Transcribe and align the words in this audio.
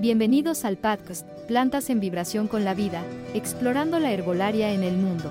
Bienvenidos 0.00 0.64
al 0.64 0.78
podcast 0.78 1.28
Plantas 1.46 1.90
en 1.90 2.00
Vibración 2.00 2.48
con 2.48 2.64
la 2.64 2.72
Vida, 2.72 3.02
explorando 3.34 3.98
la 3.98 4.10
herbolaria 4.10 4.72
en 4.72 4.82
el 4.82 4.96
mundo. 4.96 5.30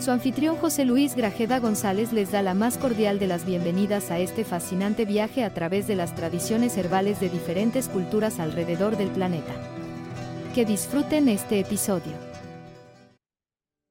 Su 0.00 0.10
anfitrión 0.10 0.56
José 0.56 0.84
Luis 0.84 1.14
Grajeda 1.14 1.60
González 1.60 2.12
les 2.12 2.32
da 2.32 2.42
la 2.42 2.54
más 2.54 2.78
cordial 2.78 3.20
de 3.20 3.28
las 3.28 3.46
bienvenidas 3.46 4.10
a 4.10 4.18
este 4.18 4.42
fascinante 4.42 5.04
viaje 5.04 5.44
a 5.44 5.54
través 5.54 5.86
de 5.86 5.94
las 5.94 6.16
tradiciones 6.16 6.76
herbales 6.76 7.20
de 7.20 7.28
diferentes 7.28 7.88
culturas 7.88 8.40
alrededor 8.40 8.96
del 8.96 9.10
planeta. 9.10 9.54
Que 10.52 10.64
disfruten 10.64 11.28
este 11.28 11.60
episodio. 11.60 12.14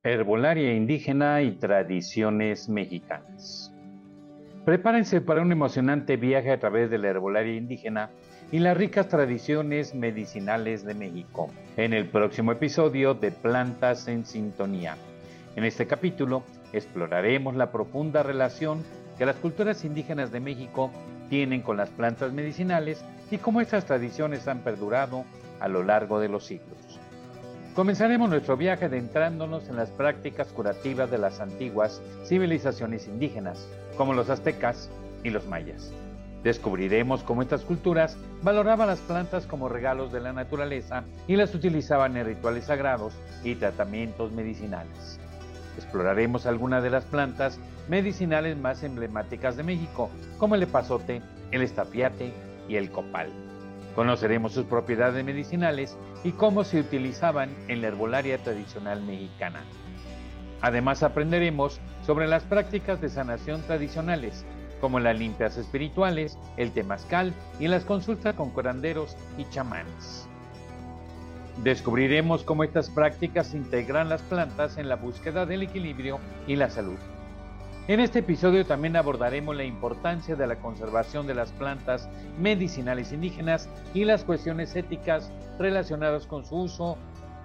Herbolaria 0.03 0.75
indígena 0.75 1.41
y 1.41 1.51
tradiciones 1.51 2.67
mexicanas. 2.67 3.73
Prepárense 4.65 5.21
para 5.21 5.41
un 5.41 5.53
emocionante 5.53 6.17
viaje 6.17 6.51
a 6.51 6.59
través 6.59 6.89
de 6.89 6.97
la 6.97 7.07
herbolaria 7.07 7.55
indígena 7.55 8.09
y 8.51 8.59
las 8.59 8.75
ricas 8.75 9.07
tradiciones 9.07 9.93
medicinales 9.93 10.83
de 10.83 10.95
México 10.95 11.49
en 11.77 11.93
el 11.93 12.07
próximo 12.07 12.51
episodio 12.51 13.13
de 13.13 13.31
Plantas 13.31 14.07
en 14.07 14.25
Sintonía. 14.25 14.97
En 15.55 15.63
este 15.63 15.85
capítulo 15.85 16.43
exploraremos 16.73 17.55
la 17.55 17.71
profunda 17.71 18.23
relación 18.23 18.83
que 19.17 19.25
las 19.25 19.35
culturas 19.35 19.85
indígenas 19.85 20.31
de 20.31 20.39
México 20.39 20.89
tienen 21.29 21.61
con 21.61 21.77
las 21.77 21.89
plantas 21.89 22.33
medicinales 22.33 23.03
y 23.29 23.37
cómo 23.37 23.61
estas 23.61 23.85
tradiciones 23.85 24.47
han 24.47 24.59
perdurado 24.59 25.25
a 25.59 25.67
lo 25.67 25.83
largo 25.83 26.19
de 26.19 26.29
los 26.29 26.45
siglos. 26.45 26.99
Comenzaremos 27.75 28.29
nuestro 28.29 28.57
viaje 28.57 28.85
adentrándonos 28.85 29.69
en 29.69 29.75
las 29.75 29.91
prácticas 29.91 30.47
curativas 30.47 31.11
de 31.11 31.19
las 31.19 31.39
antiguas 31.39 32.01
civilizaciones 32.25 33.07
indígenas, 33.07 33.67
como 33.95 34.13
los 34.13 34.29
aztecas 34.29 34.89
y 35.23 35.29
los 35.29 35.45
mayas. 35.45 35.93
Descubriremos 36.43 37.23
cómo 37.23 37.41
estas 37.41 37.65
culturas 37.65 38.17
valoraban 38.41 38.87
las 38.87 38.99
plantas 38.99 39.45
como 39.45 39.67
regalos 39.67 40.11
de 40.13 40.21
la 40.21 40.31
naturaleza 40.31 41.03
y 41.27 41.35
las 41.35 41.53
utilizaban 41.53 42.15
en 42.15 42.25
rituales 42.25 42.65
sagrados 42.65 43.13
y 43.43 43.55
tratamientos 43.55 44.31
medicinales. 44.31 45.19
Exploraremos 45.75 46.45
algunas 46.45 46.81
de 46.81 46.91
las 46.91 47.03
plantas 47.05 47.59
medicinales 47.89 48.57
más 48.57 48.83
emblemáticas 48.83 49.57
de 49.57 49.63
México, 49.63 50.09
como 50.37 50.55
el 50.55 50.63
epazote, 50.63 51.21
el 51.51 51.61
estafiate 51.61 52.33
y 52.69 52.75
el 52.77 52.89
copal. 52.89 53.29
Conoceremos 53.95 54.53
sus 54.53 54.65
propiedades 54.65 55.25
medicinales 55.25 55.97
y 56.23 56.31
cómo 56.31 56.63
se 56.63 56.79
utilizaban 56.79 57.49
en 57.67 57.81
la 57.81 57.87
herbolaria 57.87 58.37
tradicional 58.37 59.01
mexicana. 59.01 59.61
Además 60.61 61.03
aprenderemos 61.03 61.81
sobre 62.05 62.27
las 62.27 62.43
prácticas 62.43 63.01
de 63.01 63.09
sanación 63.09 63.61
tradicionales 63.63 64.45
como 64.79 64.99
las 64.99 65.17
limpias 65.17 65.57
espirituales, 65.57 66.37
el 66.57 66.71
temazcal 66.71 67.33
y 67.59 67.67
las 67.67 67.85
consultas 67.85 68.35
con 68.35 68.49
curanderos 68.51 69.15
y 69.37 69.45
chamanes. 69.49 70.27
Descubriremos 71.63 72.43
cómo 72.43 72.63
estas 72.63 72.89
prácticas 72.89 73.53
integran 73.53 74.07
las 74.07 74.21
plantas 74.21 74.77
en 74.77 74.87
la 74.87 74.95
búsqueda 74.95 75.45
del 75.45 75.63
equilibrio 75.63 76.19
y 76.47 76.55
la 76.55 76.69
salud. 76.69 76.97
En 77.89 77.99
este 77.99 78.19
episodio 78.19 78.65
también 78.65 78.95
abordaremos 78.95 79.55
la 79.55 79.63
importancia 79.63 80.35
de 80.35 80.45
la 80.45 80.57
conservación 80.57 81.25
de 81.25 81.33
las 81.33 81.51
plantas 81.51 82.07
medicinales 82.39 83.11
indígenas 83.11 83.67
y 83.95 84.05
las 84.05 84.23
cuestiones 84.23 84.75
éticas 84.75 85.31
relacionadas 85.57 86.27
con 86.27 86.45
su 86.45 86.55
uso 86.55 86.97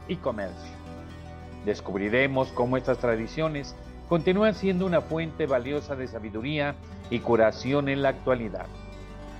y 0.06 0.16
comercio. 0.16 0.70
Descubriremos 1.64 2.52
cómo 2.52 2.76
estas 2.76 2.98
tradiciones 2.98 3.74
continúan 4.08 4.54
siendo 4.54 4.86
una 4.86 5.00
fuente 5.00 5.46
valiosa 5.46 5.96
de 5.96 6.08
sabiduría 6.08 6.74
y 7.10 7.20
curación 7.20 7.88
en 7.88 8.02
la 8.02 8.10
actualidad. 8.10 8.66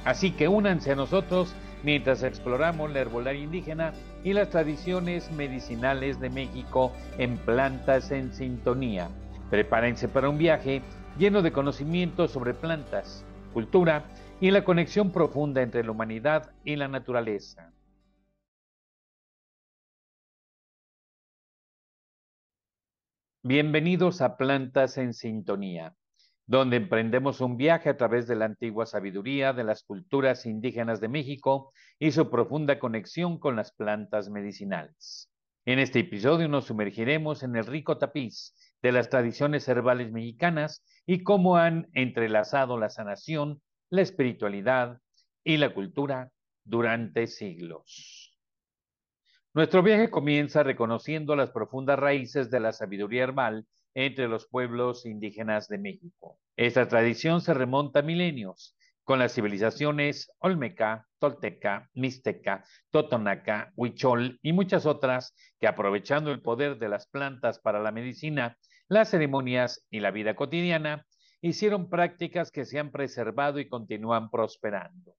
Así 0.05 0.33
que 0.33 0.49
únanse 0.49 0.93
a 0.93 0.97
nosotros 0.97 1.55
mientras 1.83 2.23
exploramos 2.23 2.91
la 2.91 3.01
herbolaria 3.01 3.43
indígena 3.43 3.93
y 4.23 4.33
las 4.33 4.51
tradiciones 4.51 5.31
medicinales 5.33 6.19
de 6.21 6.31
México 6.31 6.93
en 7.19 7.37
plantas 7.37 8.11
en 8.11 8.33
sintonía. 8.33 9.09
Prepárense 9.51 10.09
para 10.09 10.29
un 10.29 10.39
viaje 10.39 10.83
lleno 11.19 11.43
de 11.43 11.53
conocimientos 11.53 12.33
sobre 12.33 12.55
plantas, 12.55 13.25
cultura 13.53 14.05
y 14.41 14.51
la 14.51 14.65
conexión 14.65 15.11
profunda 15.11 15.63
entre 15.63 15.85
la 15.85 15.93
humanidad 15.93 16.51
y 16.65 16.77
la 16.77 16.89
naturaleza. 16.89 17.71
Bienvenidos 23.47 24.23
a 24.23 24.39
Plantas 24.39 24.97
en 24.97 25.13
Sintonía, 25.13 25.95
donde 26.47 26.79
emprendemos 26.79 27.43
un 27.43 27.59
viaje 27.59 27.91
a 27.91 27.97
través 27.99 28.27
de 28.27 28.37
la 28.37 28.47
antigua 28.47 28.87
sabiduría 28.87 29.53
de 29.53 29.65
las 29.65 29.83
culturas 29.83 30.47
indígenas 30.47 30.99
de 30.99 31.09
México 31.09 31.71
y 31.99 32.13
su 32.13 32.31
profunda 32.31 32.79
conexión 32.79 33.39
con 33.39 33.55
las 33.55 33.71
plantas 33.71 34.31
medicinales. 34.31 35.31
En 35.67 35.79
este 35.79 35.99
episodio 35.99 36.49
nos 36.49 36.65
sumergiremos 36.65 37.43
en 37.43 37.55
el 37.57 37.67
rico 37.67 37.99
tapiz 37.99 38.55
de 38.81 38.93
las 38.93 39.11
tradiciones 39.11 39.69
herbales 39.69 40.11
mexicanas 40.11 40.83
y 41.05 41.23
cómo 41.23 41.59
han 41.59 41.89
entrelazado 41.93 42.79
la 42.79 42.89
sanación, 42.89 43.61
la 43.91 44.01
espiritualidad 44.01 45.01
y 45.45 45.59
la 45.59 45.75
cultura 45.75 46.31
durante 46.65 47.27
siglos. 47.27 48.24
Nuestro 49.57 49.85
viaje 49.85 50.11
comienza 50.11 50.65
reconociendo 50.65 51.37
las 51.37 51.53
profundas 51.53 51.97
raíces 51.97 52.51
de 52.51 52.59
la 52.59 52.73
sabiduría 52.73 53.23
herbal 53.23 53.65
entre 53.95 54.27
los 54.27 54.49
pueblos 54.49 55.07
indígenas 55.07 55.69
de 55.69 55.79
México. 55.79 56.41
Esta 56.57 56.89
tradición 56.89 57.41
se 57.41 57.55
remonta 57.55 58.01
a 58.01 58.03
milenios, 58.03 58.77
con 59.05 59.21
las 59.21 59.33
civilizaciones 59.33 60.29
Olmeca, 60.41 61.07
Tolteca, 61.21 61.89
Mixteca, 61.95 62.65
Totonaca, 62.91 63.73
Huichol 63.77 64.41
y 64.43 64.53
muchas 64.53 64.87
otras 64.87 65.37
que 65.61 65.69
aprovechando 65.69 66.33
el 66.33 66.43
poder 66.43 66.81
de 66.81 66.89
las 66.89 67.07
plantas 67.07 67.61
para 67.61 67.79
la 67.79 67.93
medicina, 67.93 68.59
las 68.89 69.11
ceremonias 69.11 69.87
y 69.89 70.01
la 70.01 70.11
vida 70.11 70.35
cotidiana, 70.35 71.07
hicieron 71.41 71.89
prácticas 71.89 72.51
que 72.51 72.65
se 72.65 72.81
han 72.81 72.91
preservado 72.91 73.61
y 73.61 73.69
continúan 73.69 74.31
prosperando. 74.31 75.15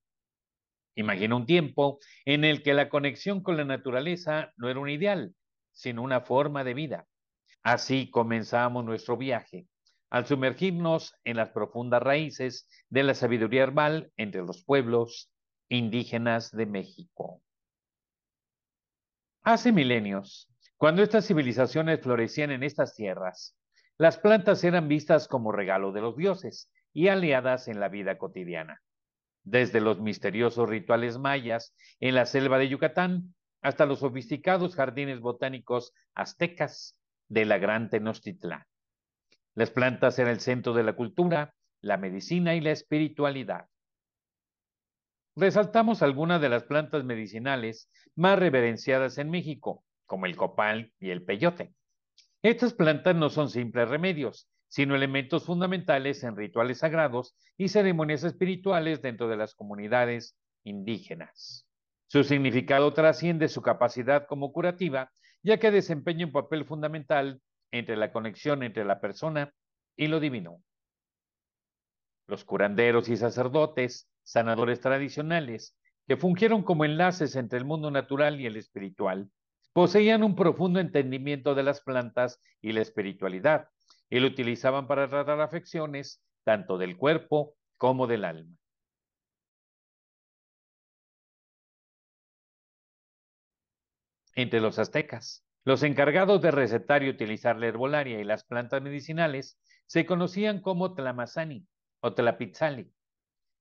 Imagina 0.96 1.36
un 1.36 1.46
tiempo 1.46 2.00
en 2.24 2.46
el 2.46 2.64
que 2.64 2.74
la 2.74 2.88
conexión 2.88 3.44
con 3.44 3.58
la 3.58 3.66
naturaleza 3.66 4.54
no 4.56 4.70
era 4.70 4.80
un 4.80 4.90
ideal, 4.90 5.36
sino 5.74 6.02
una 6.02 6.22
forma 6.22 6.64
de 6.64 6.74
vida. 6.74 7.06
Así 7.64 8.10
comenzamos 8.10 8.86
nuestro 8.86 9.18
viaje, 9.18 9.68
al 10.10 10.26
sumergirnos 10.26 11.14
en 11.26 11.36
las 11.36 11.50
profundas 11.50 12.02
raíces 12.02 12.70
de 12.90 13.04
la 13.04 13.14
sabiduría 13.14 13.64
herbal 13.64 14.12
entre 14.16 14.42
los 14.44 14.64
pueblos 14.64 15.32
indígenas 15.68 16.52
de 16.52 16.66
México. 16.66 17.42
Hace 19.44 19.74
milenios, 19.74 20.50
cuando 20.78 21.04
estas 21.04 21.28
civilizaciones 21.28 22.00
florecían 22.02 22.52
en 22.52 22.64
estas 22.64 22.96
tierras, 22.96 23.58
las 23.98 24.18
plantas 24.18 24.64
eran 24.64 24.88
vistas 24.88 25.28
como 25.28 25.52
regalo 25.52 25.92
de 25.92 26.02
los 26.02 26.16
dioses 26.16 26.72
y 26.94 27.10
aliadas 27.10 27.68
en 27.68 27.80
la 27.80 27.90
vida 27.90 28.18
cotidiana 28.18 28.82
desde 29.46 29.80
los 29.80 30.02
misteriosos 30.02 30.68
rituales 30.68 31.18
mayas 31.18 31.74
en 32.00 32.16
la 32.16 32.26
selva 32.26 32.58
de 32.58 32.68
Yucatán 32.68 33.34
hasta 33.62 33.86
los 33.86 34.00
sofisticados 34.00 34.76
jardines 34.76 35.22
botánicos 35.22 35.94
aztecas 36.14 36.98
de 37.30 37.46
la 37.46 37.58
Gran 37.58 37.90
Tenochtitlán. 37.90 38.66
Las 39.54 39.72
plantas 39.72 40.20
eran 40.20 40.34
el 40.34 40.40
centro 40.40 40.74
de 40.74 40.84
la 40.84 40.94
cultura, 40.94 41.54
la 41.82 41.98
medicina 41.98 42.56
y 42.56 42.62
la 42.62 42.72
espiritualidad. 42.72 43.68
Resaltamos 45.36 46.02
algunas 46.02 46.42
de 46.42 46.50
las 46.50 46.64
plantas 46.64 47.04
medicinales 47.04 47.90
más 48.16 48.40
reverenciadas 48.40 49.18
en 49.18 49.30
México, 49.30 49.84
como 50.06 50.26
el 50.26 50.36
copal 50.36 50.94
y 51.00 51.12
el 51.12 51.24
peyote. 51.24 51.74
Estas 52.42 52.74
plantas 52.74 53.16
no 53.16 53.30
son 53.30 53.50
simples 53.50 53.90
remedios, 53.90 54.48
sino 54.76 54.94
elementos 54.94 55.46
fundamentales 55.46 56.22
en 56.26 56.36
rituales 56.36 56.80
sagrados 56.80 57.34
y 57.56 57.70
ceremonias 57.70 58.26
espirituales 58.26 59.02
dentro 59.02 59.30
de 59.30 59.38
las 59.38 59.56
comunidades 59.56 60.38
indígenas. 60.66 61.66
Su 62.08 62.26
significado 62.26 62.92
trasciende 62.92 63.48
su 63.48 63.62
capacidad 63.62 64.28
como 64.28 64.52
curativa, 64.52 65.14
ya 65.44 65.60
que 65.60 65.72
desempeña 65.72 66.26
un 66.26 66.34
papel 66.34 66.66
fundamental 66.66 67.40
entre 67.72 67.96
la 67.96 68.12
conexión 68.12 68.64
entre 68.64 68.84
la 68.84 69.00
persona 69.00 69.54
y 69.96 70.08
lo 70.08 70.20
divino. 70.20 70.62
Los 72.28 72.44
curanderos 72.44 73.08
y 73.08 73.16
sacerdotes, 73.16 74.10
sanadores 74.24 74.82
tradicionales, 74.82 75.78
que 76.06 76.18
fungieron 76.18 76.64
como 76.64 76.84
enlaces 76.84 77.38
entre 77.38 77.60
el 77.60 77.64
mundo 77.64 77.92
natural 77.92 78.42
y 78.42 78.46
el 78.46 78.58
espiritual, 78.58 79.30
poseían 79.72 80.22
un 80.22 80.36
profundo 80.36 80.82
entendimiento 80.82 81.56
de 81.56 81.64
las 81.64 81.80
plantas 81.80 82.42
y 82.62 82.74
la 82.74 82.82
espiritualidad, 82.82 83.70
y 84.10 84.20
lo 84.20 84.28
utilizaban 84.28 84.88
para 84.88 85.10
tratar 85.10 85.42
afecciones 85.42 86.22
tanto 86.44 86.78
del 86.78 86.98
cuerpo 86.98 87.56
como 87.78 88.08
del 88.08 88.26
alma. 88.26 88.56
Entre 94.36 94.60
los 94.60 94.80
aztecas, 94.80 95.46
los 95.64 95.82
encargados 95.84 96.42
de 96.42 96.52
recetar 96.52 97.04
y 97.04 97.10
utilizar 97.10 97.58
la 97.58 97.68
herbolaria 97.68 98.20
y 98.20 98.24
las 98.24 98.44
plantas 98.44 98.82
medicinales 98.82 99.60
se 99.88 100.06
conocían 100.06 100.62
como 100.62 100.94
tlamazani 100.94 101.66
o 102.02 102.14
tlapitzali. 102.14 102.94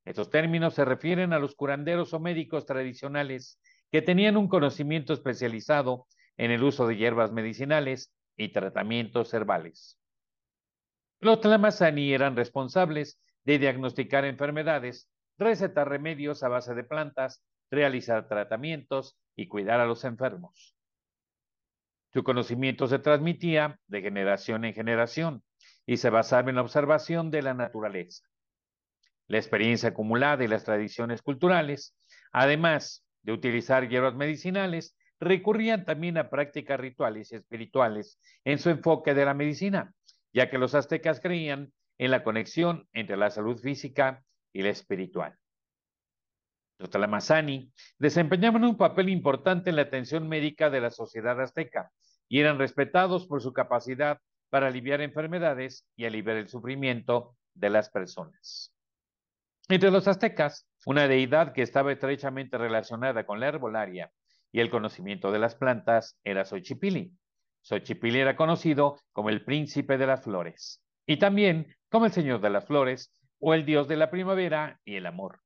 Estos 0.05 0.31
términos 0.31 0.75
se 0.75 0.85
refieren 0.85 1.32
a 1.32 1.38
los 1.38 1.55
curanderos 1.55 2.12
o 2.12 2.20
médicos 2.20 2.67
tradicionales 2.67 3.58
que 3.90 4.02
tenían 4.02 4.37
un 4.37 4.49
conocimiento 4.49 5.12
especializado 5.12 6.06
en 6.37 6.50
el 6.50 6.62
uso 6.62 6.87
de 6.87 6.97
hierbas 6.97 7.32
medicinales 7.32 8.12
y 8.37 8.52
tratamientos 8.52 9.32
herbales. 9.32 9.99
Los 11.20 11.40
Tlamasani 11.40 12.12
eran 12.12 12.37
responsables 12.37 13.20
de 13.44 13.58
diagnosticar 13.58 14.25
enfermedades, 14.25 15.08
recetar 15.38 15.88
remedios 15.88 16.43
a 16.43 16.49
base 16.49 16.75
de 16.75 16.84
plantas, 16.84 17.44
realizar 17.70 18.28
tratamientos 18.28 19.19
y 19.37 19.49
cuidar 19.49 19.81
a 19.81 19.87
los 19.87 20.05
enfermos. 20.05 20.76
Su 22.12 22.22
conocimiento 22.22 22.87
se 22.87 23.00
transmitía 23.00 23.81
de 23.88 24.00
generación 24.00 24.64
en 24.64 24.75
generación 24.75 25.43
y 25.87 25.96
se 25.96 26.11
basaba 26.11 26.50
en 26.50 26.56
la 26.56 26.62
observación 26.62 27.31
de 27.31 27.43
la 27.43 27.55
naturaleza. 27.55 28.25
La 29.26 29.38
experiencia 29.38 29.88
acumulada 29.90 30.44
y 30.44 30.49
las 30.49 30.64
tradiciones 30.64 31.22
culturales, 31.22 31.96
además 32.31 33.05
de 33.22 33.32
utilizar 33.32 33.88
hierbas 33.88 34.14
medicinales, 34.14 34.96
recurrían 35.19 35.84
también 35.84 36.19
a 36.19 36.31
prácticas 36.31 36.78
rituales 36.78 37.32
y 37.32 37.37
espirituales 37.37 38.20
en 38.44 38.58
su 38.58 38.70
enfoque 38.70 39.14
de 39.14 39.25
la 39.25 39.34
medicina, 39.34 39.93
ya 40.35 40.51
que 40.51 40.59
los 40.59 40.75
aztecas 40.75 41.21
creían 41.21 41.73
en 41.97 42.11
la 42.11 42.25
conexión 42.25 42.89
entre 42.93 43.17
la 43.17 43.31
salud 43.31 43.59
física 43.59 44.23
y 44.53 44.63
la 44.63 44.71
espiritual. 44.71 45.39
Los 46.79 46.91
talamazani 46.91 47.73
desempeñaban 47.99 48.65
un 48.65 48.77
papel 48.77 49.09
importante 49.09 49.71
en 49.71 49.77
la 49.77 49.83
atención 49.83 50.29
médica 50.29 50.71
de 50.71 50.81
la 50.81 50.91
sociedad 50.91 51.41
azteca 51.41 51.91
y 52.29 52.41
eran 52.41 52.59
respetados 52.59 53.27
por 53.27 53.41
su 53.41 53.53
capacidad 53.53 54.19
para 54.51 54.67
aliviar 54.67 55.01
enfermedades 55.01 55.87
y 55.97 56.05
aliviar 56.05 56.37
el 56.37 56.49
sufrimiento 56.49 57.37
de 57.55 57.71
las 57.71 57.91
personas. 57.91 58.75
Entre 59.69 59.91
los 59.91 60.09
aztecas, 60.09 60.69
una 60.85 61.09
deidad 61.09 61.53
que 61.53 61.63
estaba 61.63 61.93
estrechamente 61.93 62.59
relacionada 62.59 63.25
con 63.25 63.41
la 63.41 63.49
herbolaria 63.49 64.11
y 64.53 64.61
el 64.61 64.69
conocimiento 64.69 65.33
de 65.33 65.39
las 65.39 65.55
plantas 65.55 66.19
era 66.23 66.45
Xochipilli. 66.45 67.13
Xochipilli 67.64 68.20
era 68.20 68.37
conocido 68.37 68.99
como 69.12 69.31
el 69.31 69.43
príncipe 69.43 69.96
de 69.96 70.06
las 70.06 70.22
flores 70.22 70.82
y 71.06 71.16
también 71.16 71.75
como 71.90 72.05
el 72.05 72.12
señor 72.12 72.40
de 72.40 72.50
las 72.50 72.66
flores 72.66 73.11
o 73.40 73.55
el 73.55 73.64
dios 73.64 73.88
de 73.88 73.96
la 73.96 74.11
primavera 74.11 74.81
y 74.84 74.96
el 74.96 75.06
amor, 75.06 75.40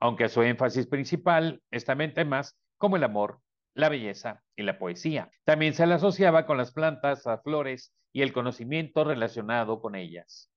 aunque 0.00 0.30
su 0.30 0.42
énfasis 0.42 0.86
principal 0.86 1.62
está 1.70 1.92
en 1.92 2.14
temas 2.14 2.58
como 2.78 2.96
el 2.96 3.04
amor, 3.04 3.40
la 3.74 3.90
belleza 3.90 4.42
y 4.56 4.62
la 4.62 4.78
poesía. 4.78 5.30
También 5.44 5.74
se 5.74 5.86
le 5.86 5.94
asociaba 5.94 6.46
con 6.46 6.56
las 6.56 6.72
plantas, 6.72 7.26
las 7.26 7.42
flores 7.42 7.92
y 8.12 8.22
el 8.22 8.32
conocimiento 8.32 9.04
relacionado 9.04 9.82
con 9.82 9.94
ellas. 9.94 10.50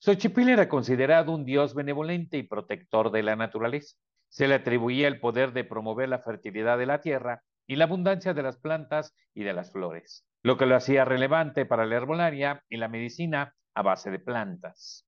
Xochipilli 0.00 0.52
era 0.52 0.68
considerado 0.68 1.32
un 1.32 1.46
dios 1.46 1.74
benevolente 1.74 2.36
y 2.36 2.42
protector 2.42 3.10
de 3.10 3.22
la 3.22 3.36
naturaleza. 3.36 3.96
Se 4.28 4.46
le 4.46 4.54
atribuía 4.54 5.08
el 5.08 5.18
poder 5.18 5.52
de 5.52 5.64
promover 5.64 6.10
la 6.10 6.18
fertilidad 6.18 6.76
de 6.76 6.86
la 6.86 7.00
tierra 7.00 7.42
y 7.70 7.76
la 7.76 7.84
abundancia 7.84 8.34
de 8.34 8.42
las 8.42 8.56
plantas 8.56 9.14
y 9.32 9.44
de 9.44 9.52
las 9.52 9.70
flores, 9.70 10.26
lo 10.42 10.56
que 10.56 10.66
lo 10.66 10.74
hacía 10.74 11.04
relevante 11.04 11.66
para 11.66 11.86
la 11.86 11.94
herbolaria 11.94 12.64
y 12.68 12.78
la 12.78 12.88
medicina 12.88 13.54
a 13.76 13.82
base 13.82 14.10
de 14.10 14.18
plantas. 14.18 15.06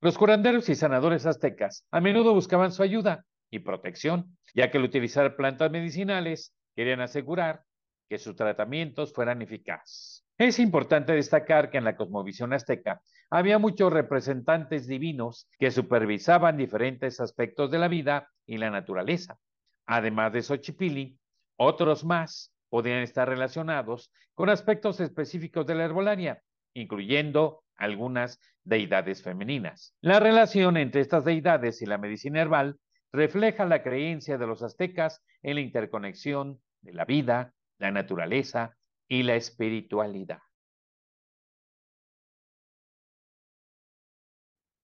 Los 0.00 0.16
curanderos 0.16 0.70
y 0.70 0.74
sanadores 0.74 1.26
aztecas 1.26 1.86
a 1.90 2.00
menudo 2.00 2.32
buscaban 2.32 2.72
su 2.72 2.82
ayuda 2.82 3.26
y 3.50 3.58
protección, 3.58 4.38
ya 4.54 4.70
que 4.70 4.78
al 4.78 4.84
utilizar 4.84 5.36
plantas 5.36 5.70
medicinales 5.70 6.54
querían 6.74 7.02
asegurar 7.02 7.64
que 8.08 8.16
sus 8.16 8.34
tratamientos 8.36 9.12
fueran 9.12 9.42
eficaces. 9.42 10.24
Es 10.38 10.60
importante 10.60 11.12
destacar 11.12 11.70
que 11.70 11.76
en 11.76 11.84
la 11.84 11.94
cosmovisión 11.94 12.54
azteca 12.54 13.02
había 13.28 13.58
muchos 13.58 13.92
representantes 13.92 14.86
divinos 14.86 15.46
que 15.58 15.70
supervisaban 15.70 16.56
diferentes 16.56 17.20
aspectos 17.20 17.70
de 17.70 17.78
la 17.78 17.88
vida 17.88 18.30
y 18.46 18.56
la 18.56 18.70
naturaleza. 18.70 19.38
Además 19.84 20.32
de 20.32 20.40
Xochipilli, 20.40 21.19
otros 21.62 22.04
más 22.06 22.54
podían 22.70 23.02
estar 23.02 23.28
relacionados 23.28 24.10
con 24.34 24.48
aspectos 24.48 24.98
específicos 24.98 25.66
de 25.66 25.74
la 25.74 25.84
herbolaria, 25.84 26.42
incluyendo 26.72 27.64
algunas 27.76 28.40
deidades 28.64 29.22
femeninas. 29.22 29.94
La 30.00 30.20
relación 30.20 30.78
entre 30.78 31.02
estas 31.02 31.26
deidades 31.26 31.82
y 31.82 31.86
la 31.86 31.98
medicina 31.98 32.40
herbal 32.40 32.80
refleja 33.12 33.66
la 33.66 33.82
creencia 33.82 34.38
de 34.38 34.46
los 34.46 34.62
aztecas 34.62 35.22
en 35.42 35.56
la 35.56 35.60
interconexión 35.60 36.62
de 36.80 36.94
la 36.94 37.04
vida, 37.04 37.52
la 37.78 37.90
naturaleza 37.90 38.78
y 39.06 39.22
la 39.22 39.34
espiritualidad. 39.34 40.40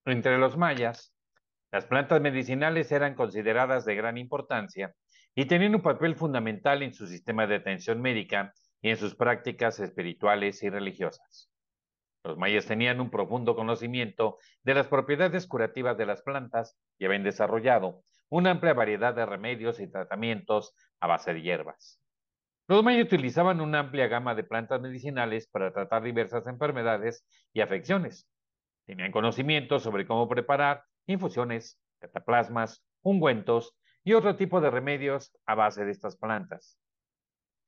Entre 0.04 0.36
los 0.36 0.58
mayas, 0.58 1.14
las 1.72 1.86
plantas 1.86 2.20
medicinales 2.20 2.92
eran 2.92 3.14
consideradas 3.14 3.86
de 3.86 3.94
gran 3.94 4.18
importancia 4.18 4.94
y 5.38 5.44
tenían 5.44 5.74
un 5.74 5.82
papel 5.82 6.16
fundamental 6.16 6.82
en 6.82 6.94
su 6.94 7.06
sistema 7.06 7.46
de 7.46 7.56
atención 7.56 8.00
médica 8.00 8.54
y 8.80 8.88
en 8.88 8.96
sus 8.96 9.14
prácticas 9.14 9.78
espirituales 9.78 10.62
y 10.62 10.70
religiosas. 10.70 11.50
Los 12.24 12.38
mayas 12.38 12.64
tenían 12.64 13.00
un 13.00 13.10
profundo 13.10 13.54
conocimiento 13.54 14.38
de 14.64 14.74
las 14.74 14.88
propiedades 14.88 15.46
curativas 15.46 15.98
de 15.98 16.06
las 16.06 16.22
plantas 16.22 16.78
y 16.98 17.04
habían 17.04 17.22
desarrollado 17.22 18.02
una 18.30 18.50
amplia 18.50 18.72
variedad 18.72 19.14
de 19.14 19.26
remedios 19.26 19.78
y 19.78 19.88
tratamientos 19.88 20.74
a 21.00 21.06
base 21.06 21.34
de 21.34 21.42
hierbas. 21.42 22.00
Los 22.66 22.82
mayas 22.82 23.04
utilizaban 23.04 23.60
una 23.60 23.80
amplia 23.80 24.08
gama 24.08 24.34
de 24.34 24.42
plantas 24.42 24.80
medicinales 24.80 25.48
para 25.48 25.70
tratar 25.70 26.02
diversas 26.02 26.46
enfermedades 26.46 27.26
y 27.52 27.60
afecciones. 27.60 28.26
Tenían 28.86 29.12
conocimiento 29.12 29.80
sobre 29.80 30.06
cómo 30.06 30.28
preparar 30.28 30.82
infusiones, 31.06 31.78
cataplasmas, 32.00 32.82
ungüentos 33.02 33.76
y 34.06 34.14
otro 34.14 34.36
tipo 34.36 34.60
de 34.60 34.70
remedios 34.70 35.36
a 35.46 35.56
base 35.56 35.84
de 35.84 35.90
estas 35.90 36.16
plantas. 36.16 36.78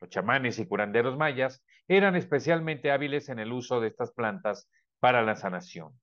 Los 0.00 0.08
chamanes 0.08 0.60
y 0.60 0.68
curanderos 0.68 1.16
mayas 1.16 1.64
eran 1.88 2.14
especialmente 2.14 2.92
hábiles 2.92 3.28
en 3.28 3.40
el 3.40 3.52
uso 3.52 3.80
de 3.80 3.88
estas 3.88 4.12
plantas 4.12 4.70
para 5.00 5.22
la 5.22 5.34
sanación. 5.34 5.98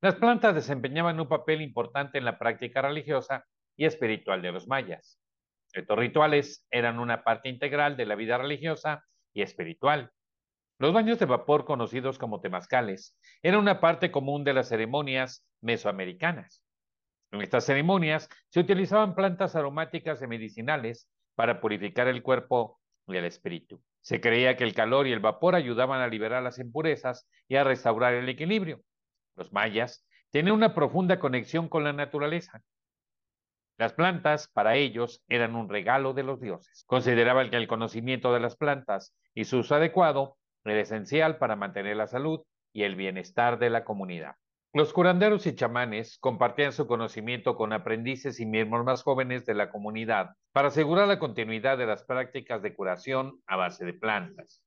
Las 0.00 0.14
plantas 0.14 0.54
desempeñaban 0.54 1.20
un 1.20 1.28
papel 1.28 1.60
importante 1.60 2.16
en 2.16 2.24
la 2.24 2.38
práctica 2.38 2.80
religiosa 2.80 3.44
y 3.76 3.84
espiritual 3.84 4.40
de 4.40 4.52
los 4.52 4.66
mayas. 4.66 5.20
Estos 5.74 5.98
rituales 5.98 6.66
eran 6.70 6.98
una 6.98 7.22
parte 7.22 7.50
integral 7.50 7.98
de 7.98 8.06
la 8.06 8.14
vida 8.14 8.38
religiosa 8.38 9.04
y 9.34 9.42
espiritual. 9.42 10.12
Los 10.78 10.94
baños 10.94 11.18
de 11.18 11.26
vapor, 11.26 11.66
conocidos 11.66 12.16
como 12.16 12.40
temazcales, 12.40 13.18
eran 13.42 13.60
una 13.60 13.80
parte 13.82 14.10
común 14.10 14.44
de 14.44 14.54
las 14.54 14.70
ceremonias 14.70 15.46
mesoamericanas. 15.60 16.63
En 17.34 17.42
estas 17.42 17.66
ceremonias 17.66 18.28
se 18.48 18.60
utilizaban 18.60 19.16
plantas 19.16 19.56
aromáticas 19.56 20.22
y 20.22 20.26
medicinales 20.28 21.10
para 21.34 21.60
purificar 21.60 22.06
el 22.06 22.22
cuerpo 22.22 22.78
y 23.08 23.16
el 23.16 23.24
espíritu. 23.24 23.82
Se 24.02 24.20
creía 24.20 24.56
que 24.56 24.62
el 24.62 24.72
calor 24.72 25.08
y 25.08 25.12
el 25.12 25.18
vapor 25.18 25.56
ayudaban 25.56 26.00
a 26.00 26.06
liberar 26.06 26.44
las 26.44 26.60
impurezas 26.60 27.28
y 27.48 27.56
a 27.56 27.64
restaurar 27.64 28.14
el 28.14 28.28
equilibrio. 28.28 28.82
Los 29.34 29.52
mayas 29.52 30.06
tenían 30.30 30.54
una 30.54 30.76
profunda 30.76 31.18
conexión 31.18 31.68
con 31.68 31.82
la 31.82 31.92
naturaleza. 31.92 32.62
Las 33.78 33.94
plantas, 33.94 34.46
para 34.46 34.76
ellos, 34.76 35.24
eran 35.26 35.56
un 35.56 35.68
regalo 35.68 36.12
de 36.12 36.22
los 36.22 36.40
dioses. 36.40 36.84
Consideraban 36.86 37.50
que 37.50 37.56
el 37.56 37.66
conocimiento 37.66 38.32
de 38.32 38.38
las 38.38 38.54
plantas 38.54 39.12
y 39.34 39.46
su 39.46 39.58
uso 39.58 39.74
adecuado 39.74 40.36
era 40.64 40.78
esencial 40.78 41.38
para 41.38 41.56
mantener 41.56 41.96
la 41.96 42.06
salud 42.06 42.42
y 42.72 42.84
el 42.84 42.94
bienestar 42.94 43.58
de 43.58 43.70
la 43.70 43.82
comunidad. 43.82 44.36
Los 44.74 44.92
curanderos 44.92 45.46
y 45.46 45.54
chamanes 45.54 46.18
compartían 46.18 46.72
su 46.72 46.88
conocimiento 46.88 47.54
con 47.54 47.72
aprendices 47.72 48.40
y 48.40 48.44
miembros 48.44 48.84
más 48.84 49.04
jóvenes 49.04 49.46
de 49.46 49.54
la 49.54 49.70
comunidad 49.70 50.30
para 50.50 50.66
asegurar 50.66 51.06
la 51.06 51.20
continuidad 51.20 51.78
de 51.78 51.86
las 51.86 52.02
prácticas 52.02 52.60
de 52.60 52.74
curación 52.74 53.40
a 53.46 53.54
base 53.54 53.84
de 53.84 53.92
plantas. 53.92 54.64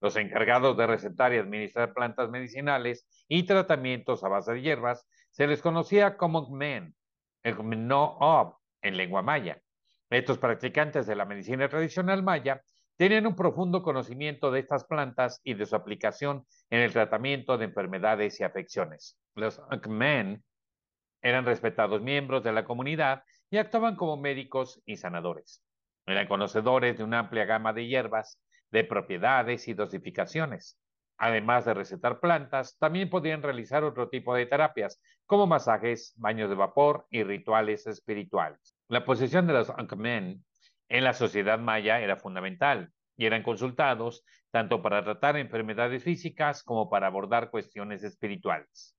Los 0.00 0.16
encargados 0.16 0.76
de 0.76 0.88
recetar 0.88 1.32
y 1.32 1.38
administrar 1.38 1.94
plantas 1.94 2.30
medicinales 2.30 3.06
y 3.28 3.44
tratamientos 3.44 4.24
a 4.24 4.28
base 4.28 4.54
de 4.54 4.62
hierbas 4.62 5.06
se 5.30 5.46
les 5.46 5.62
conocía 5.62 6.16
como 6.16 6.50
men, 6.50 6.92
no 7.44 8.60
en 8.82 8.96
lengua 8.96 9.22
maya. 9.22 9.62
Estos 10.10 10.38
practicantes 10.38 11.06
de 11.06 11.14
la 11.14 11.26
medicina 11.26 11.68
tradicional 11.68 12.24
maya 12.24 12.60
tenían 12.96 13.26
un 13.26 13.36
profundo 13.36 13.82
conocimiento 13.82 14.50
de 14.50 14.60
estas 14.60 14.84
plantas 14.84 15.40
y 15.44 15.54
de 15.54 15.66
su 15.66 15.76
aplicación 15.76 16.46
en 16.70 16.80
el 16.80 16.92
tratamiento 16.92 17.58
de 17.58 17.66
enfermedades 17.66 18.40
y 18.40 18.44
afecciones. 18.44 19.18
Los 19.34 19.60
Akmen 19.70 20.42
eran 21.22 21.44
respetados 21.44 22.02
miembros 22.02 22.42
de 22.42 22.52
la 22.52 22.64
comunidad 22.64 23.22
y 23.50 23.58
actuaban 23.58 23.96
como 23.96 24.16
médicos 24.16 24.82
y 24.86 24.96
sanadores. 24.96 25.62
Eran 26.06 26.26
conocedores 26.26 26.98
de 26.98 27.04
una 27.04 27.20
amplia 27.20 27.44
gama 27.44 27.72
de 27.72 27.86
hierbas, 27.86 28.40
de 28.70 28.84
propiedades 28.84 29.68
y 29.68 29.74
dosificaciones. 29.74 30.78
Además 31.18 31.64
de 31.64 31.74
recetar 31.74 32.18
plantas, 32.18 32.76
también 32.78 33.08
podían 33.08 33.42
realizar 33.42 33.84
otro 33.84 34.08
tipo 34.08 34.34
de 34.34 34.46
terapias, 34.46 35.00
como 35.26 35.46
masajes, 35.46 36.14
baños 36.16 36.48
de 36.48 36.56
vapor 36.56 37.06
y 37.10 37.22
rituales 37.22 37.86
espirituales. 37.86 38.76
La 38.88 39.04
posición 39.04 39.46
de 39.46 39.52
los 39.52 39.70
Ankmen 39.70 40.44
en 40.92 41.04
la 41.04 41.14
sociedad 41.14 41.58
maya 41.58 42.00
era 42.00 42.18
fundamental 42.18 42.92
y 43.16 43.24
eran 43.24 43.42
consultados 43.42 44.26
tanto 44.50 44.82
para 44.82 45.02
tratar 45.02 45.38
enfermedades 45.38 46.04
físicas 46.04 46.62
como 46.62 46.90
para 46.90 47.06
abordar 47.06 47.50
cuestiones 47.50 48.04
espirituales. 48.04 48.94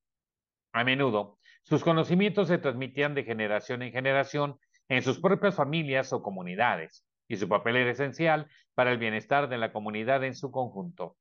A 0.72 0.84
menudo, 0.84 1.38
sus 1.62 1.84
conocimientos 1.84 2.48
se 2.48 2.58
transmitían 2.58 3.14
de 3.14 3.24
generación 3.24 3.84
en 3.84 3.92
generación 3.92 4.58
en 4.90 5.04
sus 5.04 5.20
propias 5.20 5.54
familias 5.54 6.12
o 6.14 6.24
comunidades, 6.24 7.06
y 7.28 7.38
su 7.38 7.48
papel 7.48 7.76
era 7.76 7.92
esencial 7.92 8.48
para 8.74 8.92
el 8.92 8.98
bienestar 8.98 9.48
de 9.48 9.60
la 9.60 9.72
comunidad 9.72 10.24
en 10.24 10.34
su 10.34 10.50
conjunto. 10.50 11.16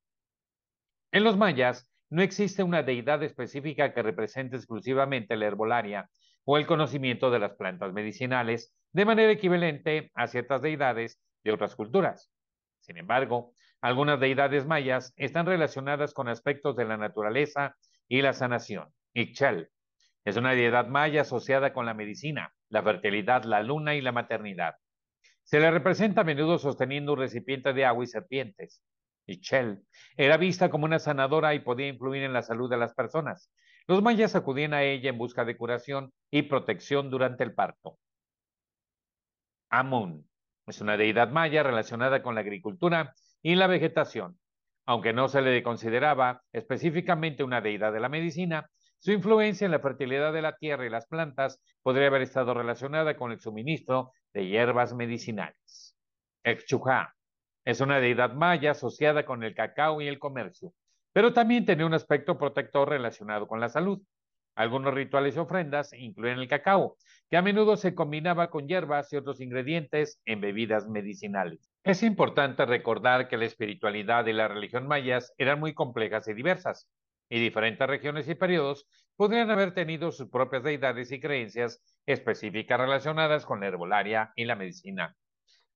En 1.12 1.22
los 1.22 1.36
mayas 1.36 1.86
no 2.08 2.22
existe 2.22 2.62
una 2.62 2.82
deidad 2.82 3.22
específica 3.22 3.92
que 3.92 4.02
represente 4.02 4.56
exclusivamente 4.56 5.36
la 5.36 5.46
herbolaria 5.48 6.08
o 6.44 6.56
el 6.56 6.66
conocimiento 6.66 7.30
de 7.30 7.40
las 7.40 7.56
plantas 7.56 7.92
medicinales 7.92 8.74
de 8.92 9.04
manera 9.04 9.32
equivalente 9.32 10.10
a 10.14 10.26
ciertas 10.26 10.62
deidades 10.62 11.20
de 11.44 11.52
otras 11.52 11.74
culturas. 11.74 12.30
Sin 12.80 12.98
embargo, 12.98 13.54
algunas 13.80 14.20
deidades 14.20 14.66
mayas 14.66 15.12
están 15.16 15.46
relacionadas 15.46 16.14
con 16.14 16.28
aspectos 16.28 16.76
de 16.76 16.84
la 16.84 16.96
naturaleza 16.96 17.76
y 18.08 18.22
la 18.22 18.32
sanación. 18.32 18.92
Ixchel 19.14 19.70
es 20.24 20.36
una 20.36 20.52
deidad 20.52 20.86
maya 20.86 21.22
asociada 21.22 21.72
con 21.72 21.86
la 21.86 21.94
medicina, 21.94 22.54
la 22.68 22.82
fertilidad, 22.82 23.44
la 23.44 23.62
luna 23.62 23.94
y 23.94 24.00
la 24.00 24.12
maternidad. 24.12 24.74
Se 25.42 25.58
le 25.58 25.70
representa 25.70 26.20
a 26.20 26.24
menudo 26.24 26.58
sosteniendo 26.58 27.14
un 27.14 27.18
recipiente 27.18 27.72
de 27.72 27.84
agua 27.84 28.04
y 28.04 28.06
serpientes. 28.06 28.82
Ixchel 29.26 29.82
era 30.16 30.36
vista 30.36 30.70
como 30.70 30.84
una 30.84 30.98
sanadora 30.98 31.54
y 31.54 31.60
podía 31.60 31.88
influir 31.88 32.22
en 32.22 32.32
la 32.32 32.42
salud 32.42 32.70
de 32.70 32.76
las 32.76 32.94
personas. 32.94 33.50
Los 33.88 34.02
mayas 34.02 34.36
acudían 34.36 34.74
a 34.74 34.84
ella 34.84 35.10
en 35.10 35.18
busca 35.18 35.44
de 35.44 35.56
curación 35.56 36.12
y 36.30 36.42
protección 36.42 37.10
durante 37.10 37.42
el 37.42 37.54
parto. 37.54 37.98
Amun 39.72 40.28
es 40.66 40.80
una 40.82 40.98
deidad 40.98 41.30
maya 41.30 41.62
relacionada 41.62 42.22
con 42.22 42.34
la 42.34 42.42
agricultura 42.42 43.14
y 43.42 43.54
la 43.54 43.66
vegetación. 43.66 44.38
Aunque 44.84 45.14
no 45.14 45.28
se 45.28 45.40
le 45.40 45.62
consideraba 45.62 46.42
específicamente 46.52 47.42
una 47.42 47.62
deidad 47.62 47.92
de 47.92 48.00
la 48.00 48.10
medicina, 48.10 48.68
su 48.98 49.12
influencia 49.12 49.64
en 49.64 49.70
la 49.70 49.80
fertilidad 49.80 50.32
de 50.32 50.42
la 50.42 50.56
tierra 50.56 50.86
y 50.86 50.90
las 50.90 51.06
plantas 51.06 51.60
podría 51.82 52.08
haber 52.08 52.22
estado 52.22 52.52
relacionada 52.52 53.16
con 53.16 53.32
el 53.32 53.40
suministro 53.40 54.12
de 54.34 54.46
hierbas 54.46 54.94
medicinales. 54.94 55.96
Exchujá 56.44 57.14
es 57.64 57.80
una 57.80 57.98
deidad 57.98 58.34
maya 58.34 58.72
asociada 58.72 59.24
con 59.24 59.42
el 59.42 59.54
cacao 59.54 60.02
y 60.02 60.08
el 60.08 60.18
comercio, 60.18 60.74
pero 61.12 61.32
también 61.32 61.64
tenía 61.64 61.86
un 61.86 61.94
aspecto 61.94 62.36
protector 62.36 62.90
relacionado 62.90 63.48
con 63.48 63.58
la 63.58 63.70
salud. 63.70 64.02
Algunos 64.54 64.92
rituales 64.92 65.36
y 65.36 65.38
ofrendas 65.38 65.92
incluyen 65.94 66.38
el 66.38 66.48
cacao, 66.48 66.96
que 67.30 67.36
a 67.38 67.42
menudo 67.42 67.76
se 67.76 67.94
combinaba 67.94 68.50
con 68.50 68.68
hierbas 68.68 69.12
y 69.12 69.16
otros 69.16 69.40
ingredientes 69.40 70.20
en 70.26 70.40
bebidas 70.40 70.88
medicinales. 70.88 71.72
Es 71.84 72.02
importante 72.02 72.66
recordar 72.66 73.28
que 73.28 73.38
la 73.38 73.46
espiritualidad 73.46 74.26
y 74.26 74.34
la 74.34 74.48
religión 74.48 74.86
mayas 74.86 75.32
eran 75.38 75.58
muy 75.58 75.72
complejas 75.72 76.28
y 76.28 76.34
diversas, 76.34 76.88
y 77.30 77.40
diferentes 77.40 77.86
regiones 77.88 78.28
y 78.28 78.34
periodos 78.34 78.86
podrían 79.16 79.50
haber 79.50 79.72
tenido 79.72 80.12
sus 80.12 80.28
propias 80.28 80.62
deidades 80.62 81.10
y 81.12 81.20
creencias 81.20 81.82
específicas 82.04 82.78
relacionadas 82.78 83.46
con 83.46 83.60
la 83.60 83.68
herbolaria 83.68 84.32
y 84.36 84.44
la 84.44 84.54
medicina. 84.54 85.16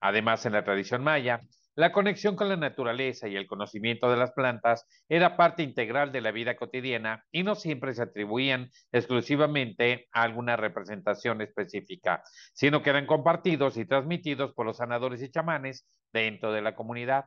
Además, 0.01 0.45
en 0.45 0.53
la 0.53 0.65
tradición 0.65 1.03
maya, 1.03 1.41
la 1.77 1.93
conexión 1.93 2.37
con 2.37 2.49
la 2.49 2.57
naturaleza 2.57 3.29
y 3.29 3.37
el 3.37 3.47
conocimiento 3.47 4.11
de 4.11 4.17
las 4.17 4.33
plantas 4.33 4.87
era 5.11 5.37
parte 5.37 5.63
integral 5.63 6.11
de 6.11 6.23
la 6.23 6.33
vida 6.33 6.57
cotidiana 6.57 7.27
y 7.31 7.43
no 7.43 7.55
siempre 7.55 7.93
se 7.93 8.03
atribuían 8.03 8.71
exclusivamente 8.93 10.09
a 10.11 10.23
alguna 10.23 10.57
representación 10.57 11.43
específica, 11.43 12.23
sino 12.55 12.83
que 12.83 12.91
eran 12.91 13.07
compartidos 13.07 13.77
y 13.77 13.85
transmitidos 13.85 14.55
por 14.55 14.65
los 14.65 14.79
sanadores 14.79 15.23
y 15.23 15.31
chamanes 15.31 15.87
dentro 16.13 16.51
de 16.51 16.63
la 16.63 16.75
comunidad. 16.75 17.27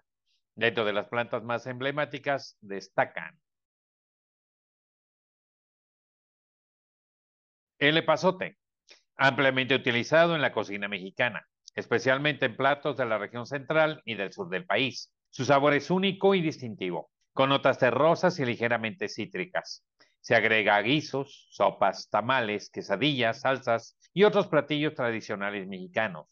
Dentro 0.56 0.84
de 0.84 0.94
las 0.94 1.08
plantas 1.08 1.44
más 1.44 1.68
emblemáticas 1.68 2.58
destacan 2.60 3.40
el 7.78 7.98
epazote, 7.98 8.58
ampliamente 9.16 9.76
utilizado 9.76 10.36
en 10.36 10.42
la 10.42 10.52
cocina 10.52 10.88
mexicana 10.88 11.48
especialmente 11.80 12.46
en 12.46 12.56
platos 12.56 12.98
de 12.98 13.06
la 13.06 13.18
región 13.18 13.46
central 13.46 14.02
y 14.06 14.16
del 14.16 14.32
sur 14.32 14.50
del 14.50 14.66
país. 14.66 15.12
Su 15.30 15.46
sabor 15.46 15.74
es 15.74 15.90
único 15.90 16.36
y 16.36 16.42
distintivo, 16.42 17.10
con 17.34 17.50
notas 17.50 17.80
terrosas 17.80 18.40
y 18.40 18.46
ligeramente 18.46 19.08
cítricas. 19.08 19.86
Se 20.22 20.36
agrega 20.36 20.76
a 20.76 20.82
guisos, 20.82 21.48
sopas, 21.52 22.10
tamales, 22.10 22.70
quesadillas, 22.70 23.42
salsas 23.42 23.98
y 24.14 24.24
otros 24.24 24.48
platillos 24.48 24.94
tradicionales 24.94 25.68
mexicanos. 25.68 26.28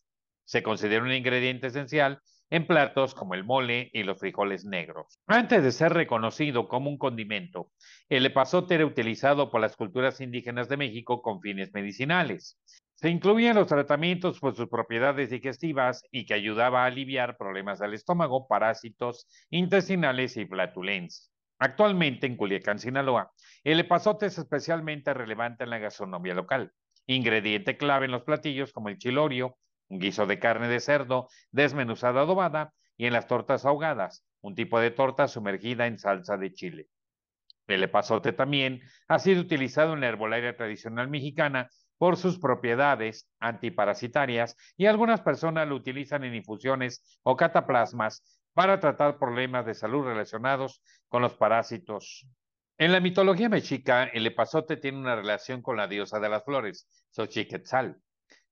Se 0.45 0.61
considera 0.63 1.03
un 1.03 1.11
ingrediente 1.11 1.67
esencial 1.67 2.21
en 2.49 2.65
platos 2.65 3.13
como 3.13 3.33
el 3.33 3.43
mole 3.43 3.89
y 3.93 4.03
los 4.03 4.19
frijoles 4.19 4.65
negros. 4.65 5.19
Antes 5.27 5.63
de 5.63 5.71
ser 5.71 5.93
reconocido 5.93 6.67
como 6.67 6.89
un 6.89 6.97
condimento, 6.97 7.71
el 8.09 8.25
epazote 8.25 8.75
era 8.75 8.85
utilizado 8.85 9.51
por 9.51 9.61
las 9.61 9.75
culturas 9.75 10.21
indígenas 10.21 10.69
de 10.69 10.77
México 10.77 11.21
con 11.21 11.41
fines 11.41 11.73
medicinales. 11.73 12.57
Se 12.99 13.11
incluían 13.11 13.55
los 13.55 13.67
tratamientos 13.67 14.39
por 14.39 14.55
sus 14.55 14.69
propiedades 14.69 15.29
digestivas 15.29 16.01
y 16.09 16.25
que 16.25 16.33
ayudaba 16.33 16.81
a 16.81 16.87
aliviar 16.87 17.37
problemas 17.37 17.77
del 17.77 17.93
estómago, 17.93 18.47
parásitos 18.47 19.27
intestinales 19.51 20.35
y 20.35 20.47
flatulencia. 20.47 21.31
Actualmente 21.59 22.25
en 22.25 22.35
Culiacán, 22.35 22.79
Sinaloa, 22.79 23.31
el 23.63 23.79
epazote 23.79 24.25
es 24.25 24.39
especialmente 24.39 25.13
relevante 25.13 25.63
en 25.63 25.69
la 25.69 25.77
gastronomía 25.77 26.33
local, 26.33 26.71
ingrediente 27.05 27.77
clave 27.77 28.05
en 28.05 28.13
los 28.13 28.23
platillos 28.23 28.73
como 28.73 28.89
el 28.89 28.97
chilorio, 28.97 29.59
un 29.89 29.99
guiso 29.99 30.25
de 30.25 30.39
carne 30.39 30.67
de 30.67 30.79
cerdo 30.79 31.29
desmenuzada 31.51 32.21
adobada, 32.21 32.73
y 32.97 33.05
en 33.05 33.13
las 33.13 33.27
tortas 33.27 33.63
ahogadas, 33.63 34.25
un 34.41 34.55
tipo 34.55 34.79
de 34.79 34.89
torta 34.89 35.27
sumergida 35.27 35.85
en 35.85 35.99
salsa 35.99 36.35
de 36.37 36.51
chile. 36.51 36.87
El 37.67 37.83
epazote 37.83 38.33
también 38.33 38.81
ha 39.07 39.19
sido 39.19 39.41
utilizado 39.41 39.93
en 39.93 40.01
la 40.01 40.07
herbolaria 40.07 40.57
tradicional 40.57 41.09
mexicana 41.09 41.69
por 41.97 42.17
sus 42.17 42.39
propiedades 42.39 43.29
antiparasitarias 43.39 44.55
y 44.77 44.85
algunas 44.85 45.21
personas 45.21 45.67
lo 45.67 45.75
utilizan 45.75 46.23
en 46.23 46.35
infusiones 46.35 47.19
o 47.23 47.35
cataplasmas 47.35 48.23
para 48.53 48.79
tratar 48.79 49.19
problemas 49.19 49.65
de 49.65 49.73
salud 49.73 50.05
relacionados 50.05 50.81
con 51.09 51.21
los 51.21 51.35
parásitos. 51.35 52.27
En 52.79 52.91
la 52.91 52.99
mitología 52.99 53.49
mexica, 53.49 54.05
el 54.05 54.27
epazote 54.27 54.77
tiene 54.77 54.99
una 54.99 55.15
relación 55.15 55.61
con 55.61 55.77
la 55.77 55.87
diosa 55.87 56.19
de 56.19 56.29
las 56.29 56.43
flores, 56.43 56.87
Xochiquetzal. 57.11 57.97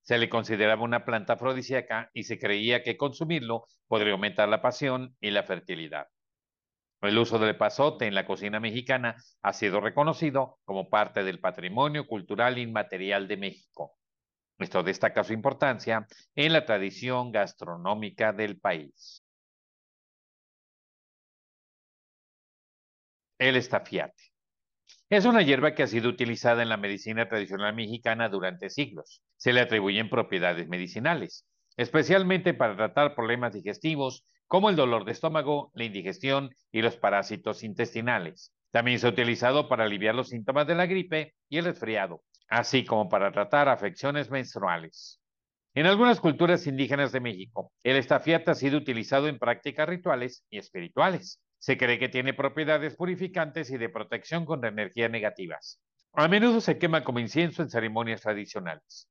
Se 0.02 0.18
le 0.18 0.30
consideraba 0.30 0.84
una 0.84 1.06
planta 1.06 1.34
afrodisíaca 1.34 2.10
y 2.14 2.24
se 2.24 2.40
creía 2.40 2.84
que 2.84 2.98
consumirlo 2.98 3.66
podría 3.88 4.14
aumentar 4.14 4.50
la 4.50 4.62
pasión 4.62 5.16
y 5.20 5.32
la 5.32 5.44
fertilidad. 5.44 6.08
El 7.08 7.18
uso 7.18 7.38
del 7.40 7.50
epazote 7.50 8.06
en 8.08 8.16
la 8.16 8.26
cocina 8.26 8.60
mexicana 8.60 9.16
ha 9.42 9.54
sido 9.54 9.82
reconocido 9.82 10.60
como 10.66 10.90
parte 10.90 11.24
del 11.24 11.40
patrimonio 11.40 12.08
cultural 12.08 12.58
inmaterial 12.58 13.28
de 13.28 13.38
México. 13.38 13.98
Esto 14.58 14.84
destaca 14.84 15.24
su 15.24 15.34
importancia 15.34 16.08
en 16.36 16.54
la 16.54 16.66
tradición 16.66 17.32
gastronómica 17.32 18.32
del 18.32 18.60
país. 18.60 19.24
El 23.38 23.58
estafiate. 23.58 24.32
Es 25.10 25.26
una 25.26 25.42
hierba 25.42 25.76
que 25.76 25.84
ha 25.84 25.88
sido 25.88 26.10
utilizada 26.10 26.64
en 26.64 26.70
la 26.70 26.78
medicina 26.78 27.28
tradicional 27.28 27.76
mexicana 27.76 28.30
durante 28.30 28.70
siglos. 28.70 29.22
Se 29.38 29.54
le 29.54 29.62
atribuyen 29.62 30.10
propiedades 30.10 30.68
medicinales, 30.68 31.46
especialmente 31.78 32.54
para 32.54 32.76
tratar 32.76 33.16
problemas 33.16 33.54
digestivos 33.54 34.26
como 34.48 34.70
el 34.70 34.76
dolor 34.76 35.06
de 35.06 35.12
estómago, 35.12 35.72
la 35.74 35.86
indigestión 35.86 36.50
y 36.72 36.82
los 36.82 36.98
parásitos 36.98 37.64
intestinales. 37.64 38.54
También 38.72 39.00
se 39.00 39.08
ha 39.08 39.12
utilizado 39.12 39.68
para 39.68 39.86
aliviar 39.86 40.16
los 40.16 40.30
síntomas 40.30 40.68
de 40.68 40.76
la 40.76 40.86
gripe 40.86 41.34
y 41.50 41.58
el 41.58 41.66
resfriado, 41.66 42.24
así 42.50 42.86
como 42.86 43.10
para 43.10 43.32
tratar 43.32 43.70
afecciones 43.70 44.30
menstruales. 44.30 45.20
En 45.74 45.88
algunas 45.88 46.22
culturas 46.22 46.68
indígenas 46.68 47.12
de 47.12 47.20
México, 47.20 47.72
el 47.84 47.98
estafiate 47.98 48.52
ha 48.52 48.56
sido 48.56 48.78
utilizado 48.78 49.28
en 49.28 49.40
prácticas 49.40 49.90
rituales 49.90 50.46
y 50.50 50.58
espirituales. 50.58 51.42
Se 51.58 51.78
cree 51.78 52.00
que 52.00 52.10
tiene 52.10 52.34
propiedades 52.34 52.96
purificantes 52.96 53.70
y 53.72 53.78
de 53.78 53.90
protección 53.90 54.46
contra 54.46 54.70
energías 54.70 55.12
negativas. 55.12 55.82
A 56.14 56.30
menudo 56.30 56.62
se 56.62 56.78
quema 56.78 57.04
como 57.04 57.20
incienso 57.20 57.62
en 57.62 57.70
ceremonias 57.70 58.22
tradicionales. 58.22 59.10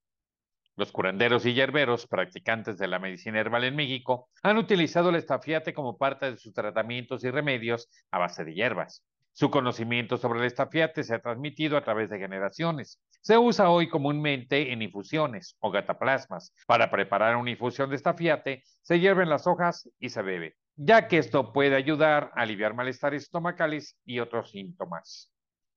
Los 0.76 0.90
curanderos 0.90 1.46
y 1.46 1.54
hierberos, 1.54 2.08
practicantes 2.08 2.78
de 2.78 2.88
la 2.88 2.98
medicina 2.98 3.38
herbal 3.38 3.62
en 3.62 3.76
México, 3.76 4.28
han 4.42 4.58
utilizado 4.58 5.10
el 5.10 5.14
estafiate 5.14 5.72
como 5.72 5.96
parte 5.96 6.28
de 6.28 6.36
sus 6.36 6.52
tratamientos 6.52 7.22
y 7.22 7.30
remedios 7.30 7.88
a 8.10 8.18
base 8.18 8.44
de 8.44 8.54
hierbas. 8.54 9.04
Su 9.32 9.50
conocimiento 9.50 10.16
sobre 10.16 10.40
el 10.40 10.46
estafiate 10.46 11.04
se 11.04 11.14
ha 11.14 11.20
transmitido 11.20 11.76
a 11.76 11.84
través 11.84 12.10
de 12.10 12.18
generaciones. 12.18 13.00
Se 13.20 13.38
usa 13.38 13.70
hoy 13.70 13.88
comúnmente 13.88 14.72
en 14.72 14.82
infusiones 14.82 15.56
o 15.60 15.70
gataplasmas. 15.70 16.52
Para 16.66 16.90
preparar 16.90 17.36
una 17.36 17.50
infusión 17.50 17.90
de 17.90 17.96
estafiate, 17.96 18.64
se 18.82 18.98
hierven 18.98 19.28
las 19.28 19.46
hojas 19.46 19.88
y 20.00 20.08
se 20.08 20.22
bebe, 20.22 20.56
ya 20.74 21.06
que 21.06 21.18
esto 21.18 21.52
puede 21.52 21.76
ayudar 21.76 22.32
a 22.34 22.42
aliviar 22.42 22.74
malestares 22.74 23.22
estomacales 23.22 23.96
y 24.04 24.18
otros 24.18 24.50
síntomas 24.50 25.33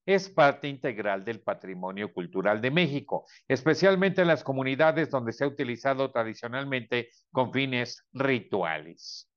es 0.08 0.30
parte 0.30 0.68
integral 0.68 1.22
del 1.22 1.42
patrimonio 1.42 2.14
cultural 2.14 2.62
de 2.62 2.70
México, 2.70 3.26
especialmente 3.46 4.22
en 4.22 4.28
las 4.28 4.42
comunidades 4.42 5.10
donde 5.10 5.34
se 5.34 5.44
ha 5.44 5.48
utilizado 5.48 6.10
tradicionalmente 6.10 7.10
con 7.30 7.52
fines 7.52 8.06
rituales. 8.14 9.30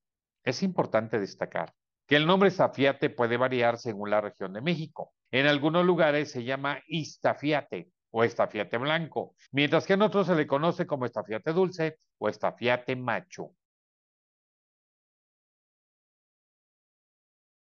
Es 0.46 0.64
importante 0.64 1.20
destacar 1.20 1.74
que 2.08 2.16
el 2.16 2.26
nombre 2.26 2.52
zafiate 2.52 3.10
puede 3.10 3.36
variar 3.36 3.80
según 3.80 4.12
la 4.12 4.22
región 4.22 4.54
de 4.54 4.62
México. 4.62 5.12
En 5.30 5.46
algunos 5.46 5.86
lugares 5.86 6.32
se 6.32 6.46
llama 6.46 6.82
istafiate 6.88 7.90
o 8.10 8.24
estafiate 8.24 8.78
blanco, 8.78 9.36
mientras 9.52 9.86
que 9.86 9.94
en 9.94 10.04
otros 10.04 10.28
se 10.28 10.36
le 10.36 10.48
conoce 10.48 10.88
como 10.88 11.06
estafiate 11.06 11.52
dulce 11.52 11.98
o 12.18 12.30
estafiate 12.30 12.96
macho. 12.96 13.52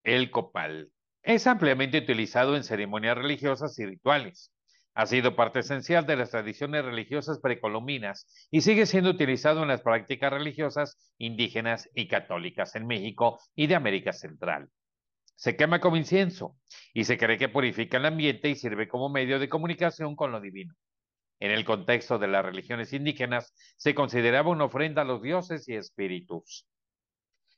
El 0.03 0.31
copal 0.31 0.91
es 1.25 1.47
ampliamente 1.47 1.97
utilizado 1.97 2.55
en 2.55 2.63
ceremonias 2.63 3.17
religiosas 3.17 3.77
y 3.79 3.85
rituales. 3.85 4.51
Ha 4.93 5.07
sido 5.07 5.35
parte 5.35 5.59
esencial 5.59 6.05
de 6.05 6.15
las 6.15 6.29
tradiciones 6.29 6.85
religiosas 6.85 7.39
precolombinas 7.39 8.27
y 8.51 8.61
sigue 8.61 8.85
siendo 8.85 9.09
utilizado 9.09 9.63
en 9.63 9.67
las 9.67 9.81
prácticas 9.81 10.31
religiosas 10.31 10.97
indígenas 11.17 11.89
y 11.95 12.07
católicas 12.07 12.75
en 12.75 12.85
México 12.85 13.39
y 13.55 13.65
de 13.67 13.75
América 13.75 14.13
Central. 14.13 14.69
Se 15.35 15.57
quema 15.57 15.81
como 15.81 15.97
incienso 15.97 16.55
y 16.93 17.03
se 17.05 17.17
cree 17.17 17.39
que 17.39 17.49
purifica 17.49 17.97
el 17.97 18.05
ambiente 18.05 18.49
y 18.49 18.55
sirve 18.55 18.87
como 18.87 19.09
medio 19.09 19.39
de 19.39 19.49
comunicación 19.49 20.15
con 20.15 20.31
lo 20.31 20.39
divino. 20.39 20.75
En 21.39 21.51
el 21.51 21.65
contexto 21.65 22.19
de 22.19 22.27
las 22.27 22.45
religiones 22.45 22.93
indígenas, 22.93 23.53
se 23.77 23.95
consideraba 23.95 24.51
una 24.51 24.65
ofrenda 24.65 25.01
a 25.01 25.05
los 25.05 25.21
dioses 25.21 25.67
y 25.67 25.73
espíritus. 25.73 26.67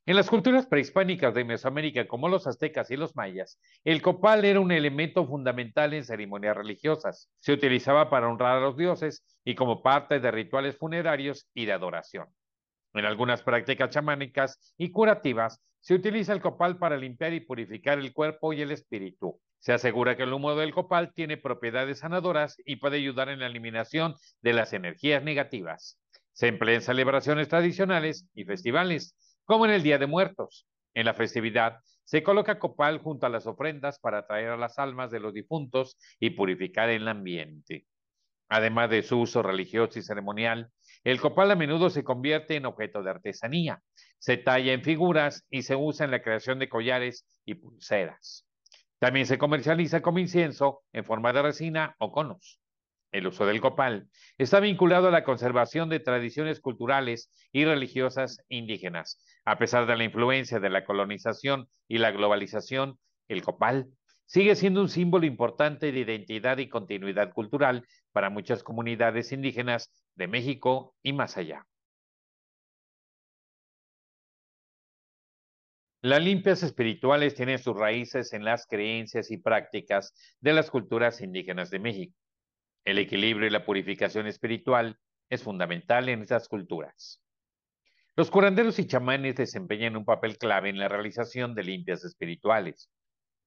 En 0.08 0.16
las 0.16 0.30
culturas 0.30 0.66
prehispánicas 0.66 1.34
de 1.34 1.44
Mesoamérica, 1.44 2.08
como 2.08 2.30
los 2.30 2.48
aztecas 2.48 2.90
y 2.92 2.96
los 2.96 3.18
mayas, 3.18 3.60
el 3.84 4.02
copal 4.02 4.46
era 4.46 4.62
un 4.62 4.72
elemento 4.72 5.28
fundamental 5.28 5.94
en 5.94 6.06
ceremonias 6.06 6.56
religiosas. 6.56 7.30
Se 7.42 7.52
utilizaba 7.52 8.10
para 8.10 8.30
honrar 8.30 8.56
a 8.56 8.62
los 8.62 8.78
dioses 8.78 9.26
y 9.44 9.54
como 9.54 9.84
parte 9.84 10.22
de 10.22 10.32
rituales 10.32 10.78
funerarios 10.78 11.50
y 11.54 11.66
de 11.66 11.74
adoración. 11.74 12.28
En 12.94 13.04
algunas 13.04 13.42
prácticas 13.44 13.90
chamánicas 13.90 14.74
y 14.78 14.92
curativas 14.92 15.60
se 15.82 15.96
utiliza 15.96 16.32
el 16.32 16.42
copal 16.42 16.78
para 16.78 16.96
limpiar 16.96 17.34
y 17.34 17.42
purificar 17.42 18.00
el 18.00 18.14
cuerpo 18.14 18.54
y 18.54 18.62
el 18.62 18.72
espíritu. 18.72 19.42
Se 19.60 19.74
asegura 19.74 20.16
que 20.16 20.24
el 20.24 20.32
humo 20.32 20.56
del 20.56 20.74
copal 20.74 21.12
tiene 21.14 21.36
propiedades 21.36 22.00
sanadoras 22.00 22.56
y 22.64 22.78
puede 22.78 22.96
ayudar 22.96 23.28
en 23.28 23.40
la 23.40 23.48
eliminación 23.48 24.16
de 24.42 24.54
las 24.54 24.72
energías 24.72 25.22
negativas. 25.22 26.00
Se 26.32 26.48
emplea 26.48 26.76
en 26.76 26.82
celebraciones 26.82 27.50
tradicionales 27.50 28.26
y 28.34 28.46
festivales, 28.46 29.18
como 29.48 29.66
en 29.66 29.72
el 29.72 29.82
Día 29.82 29.98
de 29.98 30.08
Muertos. 30.08 30.68
En 30.94 31.06
la 31.06 31.14
festividad 31.14 31.80
se 32.04 32.22
coloca 32.22 32.60
copal 32.60 33.00
junto 33.00 33.26
a 33.26 33.30
las 33.30 33.48
ofrendas 33.48 33.98
para 33.98 34.20
atraer 34.20 34.50
a 34.50 34.58
las 34.58 34.78
almas 34.78 35.10
de 35.10 35.22
los 35.22 35.34
difuntos 35.34 35.98
y 36.20 36.32
purificar 36.32 36.90
el 36.90 37.08
ambiente. 37.08 37.88
Además 38.50 38.90
de 38.90 39.04
su 39.04 39.20
uso 39.20 39.42
religioso 39.42 40.00
y 40.00 40.04
ceremonial, 40.04 40.70
el 41.06 41.22
copal 41.22 41.52
a 41.52 41.56
menudo 41.56 41.90
se 41.90 42.04
convierte 42.04 42.58
en 42.58 42.66
objeto 42.66 43.02
de 43.02 43.10
artesanía. 43.10 43.82
Se 44.20 44.36
talla 44.36 44.74
en 44.74 44.84
figuras 44.84 45.46
y 45.50 45.62
se 45.64 45.78
usa 45.78 46.06
en 46.06 46.12
la 46.12 46.22
creación 46.22 46.60
de 46.60 46.68
collares 46.68 47.26
y 47.46 47.56
pulseras. 47.56 48.46
También 49.00 49.28
se 49.28 49.38
comercializa 49.38 50.02
como 50.02 50.20
incienso 50.20 50.84
en 50.92 51.06
forma 51.06 51.32
de 51.32 51.42
resina 51.42 51.96
o 52.00 52.12
conos. 52.12 52.60
El 53.12 53.28
uso 53.28 53.46
del 53.46 53.62
copal 53.62 54.10
está 54.38 54.60
vinculado 54.60 55.08
a 55.08 55.12
la 55.12 55.24
conservación 55.24 55.90
de 55.90 56.00
tradiciones 56.00 56.60
culturales 56.60 57.32
y 57.52 57.64
religiosas 57.66 58.44
indígenas. 58.50 59.24
A 59.46 59.58
pesar 59.58 59.88
de 59.88 59.96
la 59.96 60.04
influencia 60.04 60.60
de 60.60 60.70
la 60.70 60.84
colonización 60.84 61.68
y 61.88 62.00
la 62.00 62.12
globalización, 62.12 63.00
el 63.28 63.42
copal 63.44 63.88
sigue 64.26 64.56
siendo 64.56 64.82
un 64.82 64.90
símbolo 64.90 65.26
importante 65.26 65.92
de 65.92 66.00
identidad 66.00 66.58
y 66.58 66.68
continuidad 66.68 67.32
cultural 67.32 67.88
para 68.12 68.30
muchas 68.30 68.62
comunidades 68.62 69.32
indígenas 69.32 69.90
de 70.16 70.28
México 70.28 70.96
y 71.02 71.14
más 71.14 71.38
allá. 71.38 71.66
Las 76.02 76.22
limpias 76.22 76.62
espirituales 76.62 77.36
tienen 77.36 77.58
sus 77.58 77.76
raíces 77.76 78.32
en 78.34 78.46
las 78.46 78.68
creencias 78.68 79.32
y 79.32 79.38
prácticas 79.38 80.14
de 80.40 80.54
las 80.54 80.70
culturas 80.70 81.22
indígenas 81.22 81.70
de 81.70 81.80
México. 81.80 82.16
El 82.88 83.00
equilibrio 83.00 83.48
y 83.48 83.50
la 83.50 83.66
purificación 83.66 84.28
espiritual 84.28 84.98
es 85.30 85.44
fundamental 85.44 86.08
en 86.08 86.22
estas 86.22 86.48
culturas. 86.48 87.22
Los 88.16 88.32
curanderos 88.32 88.80
y 88.80 88.88
chamanes 88.88 89.36
desempeñan 89.36 89.98
un 89.98 90.06
papel 90.06 90.38
clave 90.38 90.70
en 90.70 90.80
la 90.80 90.88
realización 90.88 91.54
de 91.54 91.66
limpias 91.66 92.06
espirituales. 92.06 92.90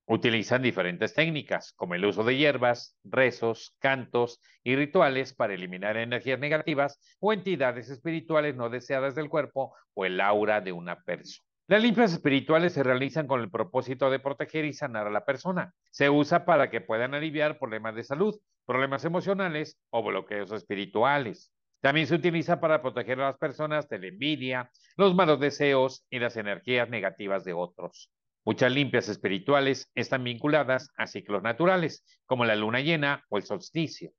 Utilizan 0.05 0.61
diferentes 0.61 1.15
técnicas, 1.15 1.73
como 1.73 1.95
el 1.95 2.05
uso 2.05 2.23
de 2.23 2.37
hierbas, 2.37 2.99
rezos, 3.03 3.75
cantos 3.79 4.43
y 4.63 4.77
rituales 4.77 5.33
para 5.33 5.55
eliminar 5.55 5.97
energías 5.97 6.39
negativas 6.39 7.01
o 7.19 7.33
entidades 7.33 7.89
espirituales 7.89 8.57
no 8.57 8.69
deseadas 8.69 9.15
del 9.15 9.31
cuerpo 9.31 9.75
o 9.95 10.05
el 10.05 10.21
aura 10.21 10.61
de 10.61 10.73
una 10.73 11.01
persona. 11.01 11.51
Las 11.71 11.83
limpias 11.83 12.13
espirituales 12.13 12.73
se 12.73 12.83
realizan 12.83 13.29
con 13.29 13.41
el 13.41 13.49
propósito 13.49 14.11
de 14.11 14.19
proteger 14.19 14.65
y 14.65 14.73
sanar 14.73 15.07
a 15.07 15.11
la 15.11 15.25
persona. 15.25 15.73
Se 15.91 16.11
usa 16.11 16.45
para 16.45 16.69
que 16.69 16.81
puedan 16.81 17.15
aliviar 17.15 17.61
problemas 17.61 17.95
de 17.95 18.03
salud, 18.03 18.35
problemas 18.71 19.05
emocionales 19.05 19.81
o 19.91 20.01
bloqueos 20.01 20.53
espirituales. 20.53 21.53
También 21.81 22.07
se 22.07 22.15
utiliza 22.15 22.61
para 22.61 22.81
proteger 22.81 23.21
a 23.21 23.27
las 23.27 23.37
personas 23.37 23.89
de 23.89 23.99
la 23.99 24.07
envidia, 24.07 24.71
los 24.97 25.13
malos 25.13 25.41
deseos 25.41 26.07
y 26.09 26.21
las 26.21 26.37
energías 26.37 26.89
negativas 26.89 27.43
de 27.43 27.53
otros. 27.53 28.13
Muchas 28.45 28.71
limpias 28.71 29.09
espirituales 29.09 29.91
están 29.97 30.23
vinculadas 30.23 30.93
a 30.97 31.09
ciclos 31.09 31.43
naturales, 31.43 32.05
como 32.27 32.45
la 32.45 32.55
luna 32.55 32.79
llena 32.79 33.25
o 33.29 33.39
el 33.39 33.43
solsticio. 33.43 34.13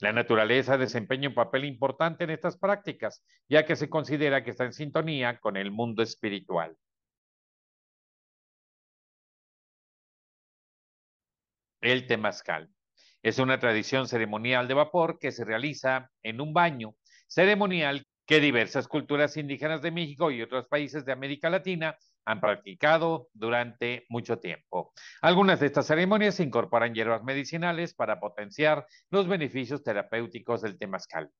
La 0.00 0.12
naturaleza 0.12 0.76
desempeña 0.76 1.28
un 1.28 1.36
papel 1.36 1.64
importante 1.64 2.24
en 2.24 2.30
estas 2.30 2.58
prácticas, 2.58 3.22
ya 3.48 3.64
que 3.64 3.76
se 3.76 3.88
considera 3.88 4.42
que 4.42 4.50
está 4.50 4.64
en 4.64 4.72
sintonía 4.72 5.38
con 5.38 5.56
el 5.56 5.70
mundo 5.70 6.02
espiritual. 6.02 6.76
El 11.80 12.08
temazcal. 12.08 12.74
Es 13.24 13.38
una 13.38 13.58
tradición 13.58 14.06
ceremonial 14.06 14.68
de 14.68 14.74
vapor 14.74 15.18
que 15.18 15.32
se 15.32 15.46
realiza 15.46 16.10
en 16.22 16.42
un 16.42 16.52
baño 16.52 16.94
ceremonial 17.26 18.06
que 18.26 18.38
diversas 18.38 18.86
culturas 18.86 19.38
indígenas 19.38 19.80
de 19.80 19.90
México 19.90 20.30
y 20.30 20.42
otros 20.42 20.66
países 20.66 21.06
de 21.06 21.12
América 21.12 21.48
Latina 21.48 21.96
han 22.26 22.42
practicado 22.42 23.28
durante 23.32 24.04
mucho 24.10 24.40
tiempo. 24.40 24.92
Algunas 25.22 25.58
de 25.60 25.68
estas 25.68 25.86
ceremonias 25.86 26.38
incorporan 26.38 26.92
hierbas 26.92 27.24
medicinales 27.24 27.94
para 27.94 28.20
potenciar 28.20 28.86
los 29.08 29.26
beneficios 29.26 29.82
terapéuticos 29.82 30.60
del 30.60 30.76
temazcal. 30.76 31.30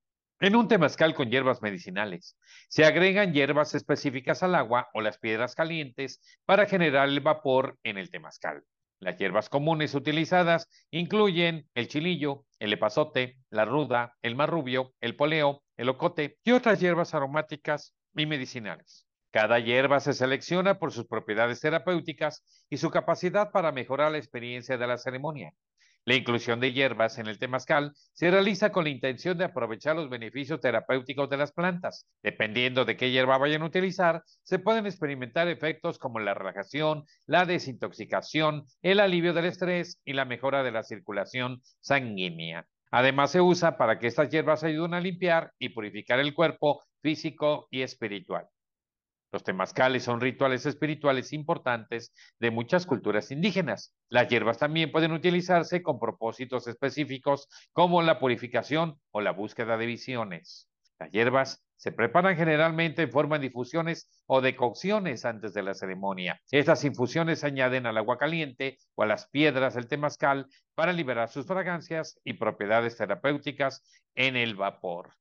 En 0.41 0.57
un 0.57 0.69
temazcal 0.69 1.15
con 1.15 1.31
hierbas 1.31 1.61
medicinales, 1.61 2.39
se 2.71 2.87
agregan 2.87 3.35
hierbas 3.35 3.75
específicas 3.75 4.43
al 4.43 4.55
agua 4.55 4.89
o 4.95 5.03
las 5.03 5.19
piedras 5.19 5.55
calientes 5.55 6.23
para 6.47 6.65
generar 6.65 7.11
el 7.11 7.21
vapor 7.21 7.79
en 7.83 7.99
el 7.99 8.09
temazcal. 8.09 8.65
Las 9.05 9.19
hierbas 9.19 9.51
comunes 9.51 9.95
utilizadas 9.95 10.67
incluyen 10.91 11.69
el 11.75 11.89
chilillo, 11.89 12.47
el 12.59 12.73
epazote, 12.73 13.37
la 13.51 13.67
ruda, 13.67 14.17
el 14.23 14.35
marrubio, 14.35 14.95
el 15.03 15.15
poleo, 15.15 15.63
el 15.77 15.91
ocote 15.91 16.39
y 16.43 16.53
otras 16.53 16.81
hierbas 16.81 17.13
aromáticas 17.13 17.95
y 18.17 18.25
medicinales. 18.25 19.07
Cada 19.31 19.59
hierba 19.59 20.01
se 20.01 20.15
selecciona 20.15 20.79
por 20.79 20.91
sus 20.91 21.07
propiedades 21.07 21.61
terapéuticas 21.61 22.65
y 22.71 22.79
su 22.79 22.89
capacidad 22.89 23.51
para 23.53 23.73
mejorar 23.73 24.11
la 24.11 24.17
experiencia 24.17 24.79
de 24.79 24.87
la 24.87 24.97
ceremonia. 24.97 25.53
La 26.07 26.17
inclusión 26.17 26.61
de 26.61 26.73
hierbas 26.73 27.19
en 27.19 27.29
el 27.29 27.39
temazcal 27.39 27.95
se 28.13 28.31
realiza 28.31 28.71
con 28.71 28.85
la 28.85 28.91
intención 28.91 29.39
de 29.39 29.45
aprovechar 29.45 29.97
los 29.97 30.11
beneficios 30.11 30.61
terapéuticos 30.61 31.31
de 31.31 31.39
las 31.39 31.53
plantas. 31.53 32.07
Dependiendo 32.23 32.85
de 32.85 32.99
qué 32.99 33.11
hierba 33.11 33.39
vayan 33.39 33.63
a 33.63 33.67
utilizar, 33.67 34.23
se 34.43 34.59
pueden 34.59 34.85
experimentar 34.85 35.49
efectos 35.49 35.99
como 35.99 36.19
la 36.19 36.35
relajación, 36.35 37.05
la 37.25 37.47
desintoxicación, 37.47 38.67
el 38.83 39.01
alivio 39.01 39.33
del 39.33 39.47
estrés 39.47 39.99
y 40.05 40.13
la 40.13 40.27
mejora 40.27 40.63
de 40.63 40.73
la 40.73 40.83
circulación 40.83 41.63
sanguínea. 41.81 42.67
Además, 42.91 43.33
se 43.33 43.41
usa 43.41 43.79
para 43.79 43.99
que 43.99 44.07
estas 44.07 44.29
hierbas 44.29 44.63
ayuden 44.63 44.93
a 44.93 45.01
limpiar 45.01 45.53
y 45.59 45.71
purificar 45.71 46.21
el 46.21 46.35
cuerpo 46.35 46.85
físico 47.01 47.67
y 47.71 47.81
espiritual. 47.81 48.47
Los 49.35 49.43
temazcales 49.43 50.05
son 50.05 50.21
rituales 50.21 50.65
espirituales 50.65 51.33
importantes 51.33 52.15
de 52.39 52.53
muchas 52.53 52.87
culturas 52.87 53.33
indígenas. 53.33 53.93
Las 54.09 54.29
hierbas 54.29 54.59
también 54.59 54.93
pueden 54.93 55.11
utilizarse 55.11 55.83
con 55.83 55.99
propósitos 55.99 56.69
específicos 56.69 57.49
como 57.73 58.01
la 58.01 58.21
purificación 58.21 59.01
o 59.11 59.21
la 59.21 59.33
búsqueda 59.33 59.77
de 59.77 59.87
visiones. 59.87 60.69
Las 61.01 61.11
hierbas 61.11 61.65
se 61.75 61.91
preparan 61.91 62.37
generalmente 62.37 63.03
en 63.03 63.11
forma 63.11 63.41
de 63.41 63.47
infusiones 63.47 64.09
o 64.27 64.41
decocciones 64.41 65.25
antes 65.25 65.53
de 65.53 65.65
la 65.65 65.75
ceremonia. 65.75 66.41
Estas 66.53 66.85
infusiones 66.85 67.41
se 67.41 67.49
añaden 67.49 67.87
al 67.87 67.99
agua 67.99 68.19
caliente 68.19 68.79
o 68.95 69.03
a 69.03 69.07
las 69.07 69.27
piedras 69.31 69.75
del 69.75 69.89
temazcal 69.89 70.47
para 70.77 70.93
liberar 70.93 71.29
sus 71.29 71.45
fragancias 71.45 72.21
y 72.23 72.35
propiedades 72.35 72.97
terapéuticas 72.97 73.83
en 74.15 74.37
el 74.37 74.55
vapor. 74.55 75.15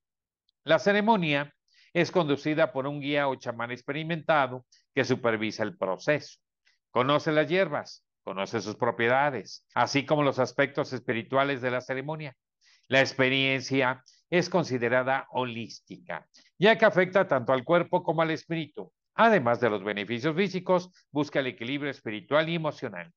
La 0.64 0.78
ceremonia 0.78 1.52
es 1.94 2.12
conducida 2.12 2.72
por 2.72 2.88
un 2.88 3.00
guía 3.00 3.28
o 3.28 3.36
chamán 3.36 3.72
experimentado 3.72 4.66
que 4.94 5.06
supervisa 5.06 5.64
el 5.64 5.78
proceso. 5.78 6.40
Conoce 6.90 7.32
las 7.32 7.48
hierbas, 7.48 8.04
conoce 8.24 8.62
sus 8.62 8.76
propiedades, 8.76 9.66
así 9.76 10.06
como 10.06 10.24
los 10.24 10.40
aspectos 10.40 10.94
espirituales 10.94 11.62
de 11.62 11.72
la 11.72 11.82
ceremonia. 11.82 12.36
La 12.88 13.00
experiencia 13.00 14.04
es 14.30 14.50
considerada 14.50 15.28
holística, 15.32 16.28
ya 16.58 16.78
que 16.78 16.86
afecta 16.86 17.28
tanto 17.28 17.54
al 17.54 17.64
cuerpo 17.64 18.04
como 18.04 18.22
al 18.22 18.32
espíritu. 18.32 18.92
Además 19.16 19.60
de 19.60 19.70
los 19.70 19.84
beneficios 19.84 20.36
físicos, 20.36 20.90
busca 21.12 21.40
el 21.40 21.48
equilibrio 21.48 21.92
espiritual 21.92 22.50
y 22.50 22.56
emocional. 22.56 23.14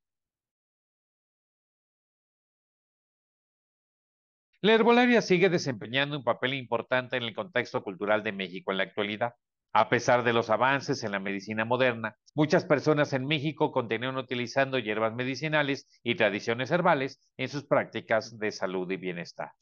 La 4.67 4.75
herbolaria 4.75 5.23
sigue 5.23 5.49
desempeñando 5.49 6.17
un 6.17 6.25
papel 6.25 6.53
importante 6.55 7.17
en 7.17 7.23
el 7.23 7.37
contexto 7.37 7.85
cultural 7.85 8.25
de 8.25 8.33
México 8.33 8.73
en 8.73 8.79
la 8.79 8.83
actualidad. 8.83 9.35
A 9.73 9.89
pesar 9.89 10.25
de 10.25 10.33
los 10.33 10.51
avances 10.51 11.05
en 11.05 11.13
la 11.13 11.21
medicina 11.21 11.65
moderna, 11.65 12.17
muchas 12.35 12.65
personas 12.65 13.13
en 13.13 13.27
México 13.27 13.71
continúan 13.71 14.17
utilizando 14.17 14.81
hierbas 14.81 15.15
medicinales 15.15 15.87
y 16.03 16.17
tradiciones 16.17 16.73
herbales 16.73 17.21
en 17.37 17.49
sus 17.49 17.65
prácticas 17.65 18.41
de 18.41 18.51
salud 18.51 18.91
y 18.91 18.97
bienestar. 18.97 19.53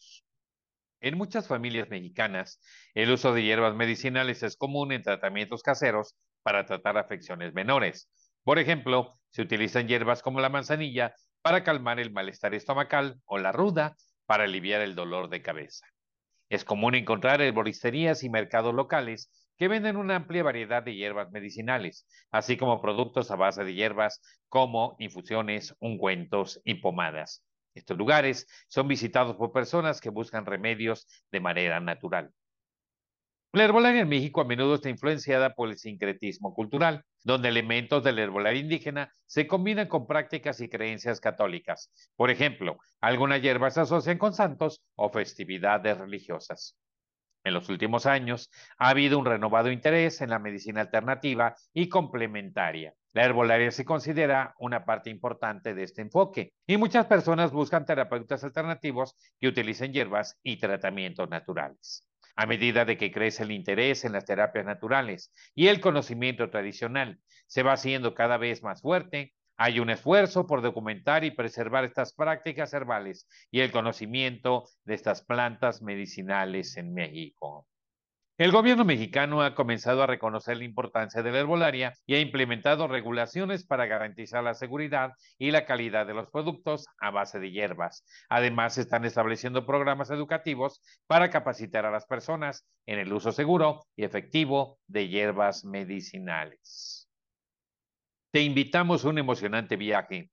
En 1.02 1.18
muchas 1.18 1.48
familias 1.48 1.90
mexicanas, 1.90 2.58
el 2.94 3.10
uso 3.10 3.34
de 3.34 3.42
hierbas 3.42 3.74
medicinales 3.74 4.42
es 4.42 4.56
común 4.56 4.90
en 4.90 5.02
tratamientos 5.02 5.62
caseros 5.62 6.14
para 6.42 6.64
tratar 6.64 6.96
afecciones 6.96 7.52
menores. 7.52 8.08
Por 8.42 8.58
ejemplo, 8.58 9.20
se 9.32 9.42
utilizan 9.42 9.86
hierbas 9.86 10.22
como 10.22 10.40
la 10.40 10.48
manzanilla 10.48 11.14
para 11.42 11.62
calmar 11.62 12.00
el 12.00 12.10
malestar 12.10 12.54
estomacal 12.54 13.20
o 13.26 13.36
la 13.36 13.52
ruda 13.52 13.96
para 14.26 14.44
aliviar 14.44 14.80
el 14.80 14.94
dolor 14.94 15.28
de 15.28 15.42
cabeza. 15.42 15.86
Es 16.48 16.64
común 16.64 16.94
encontrar 16.94 17.40
herboristerías 17.40 18.22
y 18.22 18.30
mercados 18.30 18.74
locales 18.74 19.30
que 19.56 19.68
venden 19.68 19.96
una 19.96 20.16
amplia 20.16 20.42
variedad 20.42 20.82
de 20.82 20.94
hierbas 20.94 21.30
medicinales, 21.30 22.06
así 22.30 22.56
como 22.56 22.80
productos 22.80 23.30
a 23.30 23.36
base 23.36 23.64
de 23.64 23.74
hierbas 23.74 24.20
como 24.48 24.96
infusiones, 24.98 25.74
ungüentos 25.80 26.60
y 26.64 26.74
pomadas. 26.74 27.44
Estos 27.74 27.98
lugares 27.98 28.46
son 28.68 28.88
visitados 28.88 29.36
por 29.36 29.52
personas 29.52 30.00
que 30.00 30.10
buscan 30.10 30.46
remedios 30.46 31.06
de 31.30 31.40
manera 31.40 31.80
natural. 31.80 32.32
La 33.54 33.62
herbolaria 33.62 34.00
en 34.02 34.08
México 34.08 34.40
a 34.40 34.44
menudo 34.44 34.74
está 34.74 34.88
influenciada 34.88 35.54
por 35.54 35.68
el 35.68 35.78
sincretismo 35.78 36.52
cultural, 36.52 37.04
donde 37.22 37.50
elementos 37.50 38.02
de 38.02 38.10
la 38.10 38.22
herbolaria 38.22 38.60
indígena 38.60 39.12
se 39.26 39.46
combinan 39.46 39.86
con 39.86 40.08
prácticas 40.08 40.60
y 40.60 40.68
creencias 40.68 41.20
católicas. 41.20 41.92
Por 42.16 42.32
ejemplo, 42.32 42.78
algunas 43.00 43.40
hierbas 43.40 43.74
se 43.74 43.82
asocian 43.82 44.18
con 44.18 44.34
santos 44.34 44.82
o 44.96 45.08
festividades 45.08 45.96
religiosas. 45.96 46.76
En 47.44 47.54
los 47.54 47.68
últimos 47.68 48.06
años 48.06 48.50
ha 48.76 48.88
habido 48.88 49.20
un 49.20 49.24
renovado 49.24 49.70
interés 49.70 50.20
en 50.20 50.30
la 50.30 50.40
medicina 50.40 50.80
alternativa 50.80 51.54
y 51.72 51.88
complementaria. 51.88 52.92
La 53.12 53.24
herbolaria 53.24 53.70
se 53.70 53.84
considera 53.84 54.56
una 54.58 54.84
parte 54.84 55.10
importante 55.10 55.74
de 55.74 55.84
este 55.84 56.02
enfoque 56.02 56.54
y 56.66 56.76
muchas 56.76 57.06
personas 57.06 57.52
buscan 57.52 57.86
terapeutas 57.86 58.42
alternativos 58.42 59.14
que 59.38 59.46
utilicen 59.46 59.92
hierbas 59.92 60.40
y 60.42 60.56
tratamientos 60.56 61.30
naturales. 61.30 62.04
A 62.36 62.46
medida 62.46 62.84
de 62.84 62.96
que 62.96 63.12
crece 63.12 63.44
el 63.44 63.52
interés 63.52 64.04
en 64.04 64.12
las 64.12 64.24
terapias 64.24 64.64
naturales 64.64 65.32
y 65.54 65.68
el 65.68 65.80
conocimiento 65.80 66.50
tradicional 66.50 67.20
se 67.46 67.62
va 67.62 67.74
haciendo 67.74 68.14
cada 68.14 68.38
vez 68.38 68.62
más 68.62 68.82
fuerte, 68.82 69.34
hay 69.56 69.78
un 69.78 69.90
esfuerzo 69.90 70.46
por 70.46 70.60
documentar 70.60 71.24
y 71.24 71.30
preservar 71.30 71.84
estas 71.84 72.12
prácticas 72.12 72.72
herbales 72.72 73.28
y 73.52 73.60
el 73.60 73.70
conocimiento 73.70 74.64
de 74.84 74.94
estas 74.94 75.24
plantas 75.24 75.80
medicinales 75.80 76.76
en 76.76 76.92
México. 76.92 77.68
El 78.36 78.50
gobierno 78.50 78.84
mexicano 78.84 79.42
ha 79.42 79.54
comenzado 79.54 80.02
a 80.02 80.08
reconocer 80.08 80.56
la 80.56 80.64
importancia 80.64 81.22
de 81.22 81.30
la 81.30 81.38
herbolaria 81.38 81.92
y 82.04 82.16
ha 82.16 82.20
implementado 82.20 82.88
regulaciones 82.88 83.64
para 83.64 83.86
garantizar 83.86 84.42
la 84.42 84.54
seguridad 84.54 85.12
y 85.38 85.52
la 85.52 85.66
calidad 85.66 86.04
de 86.04 86.14
los 86.14 86.28
productos 86.30 86.86
a 86.98 87.12
base 87.12 87.38
de 87.38 87.52
hierbas. 87.52 88.04
Además, 88.28 88.76
están 88.76 89.04
estableciendo 89.04 89.64
programas 89.64 90.10
educativos 90.10 90.82
para 91.06 91.30
capacitar 91.30 91.86
a 91.86 91.92
las 91.92 92.06
personas 92.06 92.66
en 92.86 92.98
el 92.98 93.12
uso 93.12 93.30
seguro 93.30 93.86
y 93.94 94.02
efectivo 94.02 94.80
de 94.88 95.06
hierbas 95.06 95.64
medicinales. 95.64 97.08
Te 98.32 98.40
invitamos 98.40 99.04
a 99.04 99.10
un 99.10 99.18
emocionante 99.18 99.76
viaje 99.76 100.32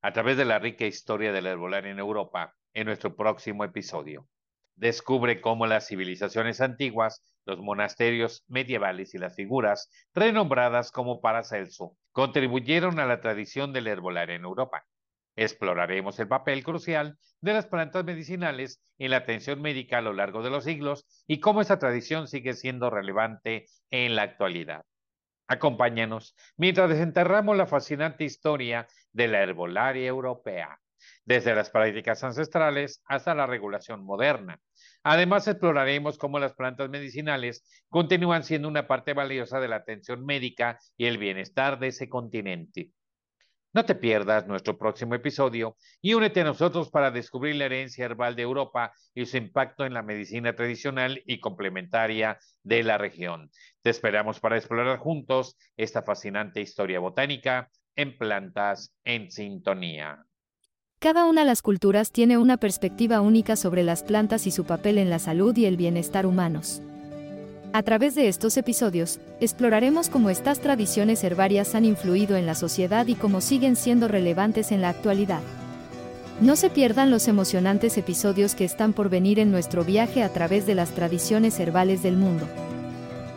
a 0.00 0.10
través 0.14 0.38
de 0.38 0.46
la 0.46 0.58
rica 0.58 0.86
historia 0.86 1.32
de 1.32 1.42
la 1.42 1.50
herbolaria 1.50 1.90
en 1.90 1.98
Europa 1.98 2.54
en 2.72 2.86
nuestro 2.86 3.14
próximo 3.14 3.62
episodio. 3.62 4.26
Descubre 4.76 5.40
cómo 5.40 5.66
las 5.66 5.86
civilizaciones 5.86 6.60
antiguas, 6.60 7.22
los 7.44 7.58
monasterios 7.58 8.44
medievales 8.48 9.14
y 9.14 9.18
las 9.18 9.36
figuras 9.36 9.90
renombradas 10.14 10.90
como 10.90 11.20
Paracelso 11.20 11.96
contribuyeron 12.12 12.98
a 12.98 13.06
la 13.06 13.20
tradición 13.20 13.72
del 13.72 13.86
herbolaria 13.86 14.36
en 14.36 14.44
Europa. 14.44 14.84
Exploraremos 15.36 16.18
el 16.20 16.28
papel 16.28 16.62
crucial 16.62 17.18
de 17.40 17.52
las 17.54 17.66
plantas 17.66 18.04
medicinales 18.04 18.82
en 18.98 19.10
la 19.10 19.18
atención 19.18 19.62
médica 19.62 19.98
a 19.98 20.02
lo 20.02 20.12
largo 20.12 20.42
de 20.42 20.50
los 20.50 20.64
siglos 20.64 21.06
y 21.26 21.40
cómo 21.40 21.60
esa 21.60 21.78
tradición 21.78 22.28
sigue 22.28 22.54
siendo 22.54 22.90
relevante 22.90 23.66
en 23.90 24.14
la 24.14 24.22
actualidad. 24.22 24.84
Acompáñanos 25.46 26.34
mientras 26.56 26.88
desenterramos 26.88 27.56
la 27.56 27.66
fascinante 27.66 28.24
historia 28.24 28.86
de 29.12 29.28
la 29.28 29.42
herbolaria 29.42 30.06
europea 30.06 30.78
desde 31.24 31.54
las 31.54 31.70
prácticas 31.70 32.22
ancestrales 32.24 33.02
hasta 33.06 33.34
la 33.34 33.46
regulación 33.46 34.04
moderna. 34.04 34.58
Además, 35.02 35.48
exploraremos 35.48 36.18
cómo 36.18 36.38
las 36.38 36.54
plantas 36.54 36.90
medicinales 36.90 37.64
continúan 37.88 38.44
siendo 38.44 38.68
una 38.68 38.86
parte 38.86 39.14
valiosa 39.14 39.60
de 39.60 39.68
la 39.68 39.76
atención 39.76 40.24
médica 40.24 40.78
y 40.96 41.06
el 41.06 41.18
bienestar 41.18 41.78
de 41.78 41.88
ese 41.88 42.08
continente. 42.08 42.90
No 43.74 43.86
te 43.86 43.94
pierdas 43.94 44.46
nuestro 44.46 44.76
próximo 44.76 45.14
episodio 45.14 45.78
y 46.02 46.12
únete 46.12 46.42
a 46.42 46.44
nosotros 46.44 46.90
para 46.90 47.10
descubrir 47.10 47.56
la 47.56 47.64
herencia 47.64 48.04
herbal 48.04 48.36
de 48.36 48.42
Europa 48.42 48.92
y 49.14 49.24
su 49.24 49.38
impacto 49.38 49.86
en 49.86 49.94
la 49.94 50.02
medicina 50.02 50.54
tradicional 50.54 51.22
y 51.24 51.40
complementaria 51.40 52.38
de 52.62 52.82
la 52.82 52.98
región. 52.98 53.50
Te 53.80 53.88
esperamos 53.88 54.40
para 54.40 54.58
explorar 54.58 54.98
juntos 54.98 55.56
esta 55.78 56.02
fascinante 56.02 56.60
historia 56.60 57.00
botánica 57.00 57.70
en 57.96 58.18
plantas 58.18 58.94
en 59.04 59.30
sintonía. 59.30 60.26
Cada 61.02 61.24
una 61.24 61.40
de 61.40 61.48
las 61.48 61.62
culturas 61.62 62.12
tiene 62.12 62.38
una 62.38 62.58
perspectiva 62.58 63.22
única 63.22 63.56
sobre 63.56 63.82
las 63.82 64.04
plantas 64.04 64.46
y 64.46 64.52
su 64.52 64.64
papel 64.64 64.98
en 64.98 65.10
la 65.10 65.18
salud 65.18 65.56
y 65.56 65.64
el 65.64 65.76
bienestar 65.76 66.26
humanos. 66.26 66.80
A 67.72 67.82
través 67.82 68.14
de 68.14 68.28
estos 68.28 68.56
episodios, 68.56 69.18
exploraremos 69.40 70.08
cómo 70.08 70.30
estas 70.30 70.60
tradiciones 70.60 71.24
herbarias 71.24 71.74
han 71.74 71.84
influido 71.86 72.36
en 72.36 72.46
la 72.46 72.54
sociedad 72.54 73.04
y 73.08 73.16
cómo 73.16 73.40
siguen 73.40 73.74
siendo 73.74 74.06
relevantes 74.06 74.70
en 74.70 74.80
la 74.80 74.90
actualidad. 74.90 75.40
No 76.40 76.54
se 76.54 76.70
pierdan 76.70 77.10
los 77.10 77.26
emocionantes 77.26 77.98
episodios 77.98 78.54
que 78.54 78.64
están 78.64 78.92
por 78.92 79.08
venir 79.08 79.40
en 79.40 79.50
nuestro 79.50 79.82
viaje 79.82 80.22
a 80.22 80.28
través 80.28 80.66
de 80.66 80.76
las 80.76 80.90
tradiciones 80.90 81.58
herbales 81.58 82.04
del 82.04 82.16
mundo. 82.16 82.46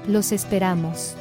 Los 0.07 0.31
esperamos. 0.33 1.15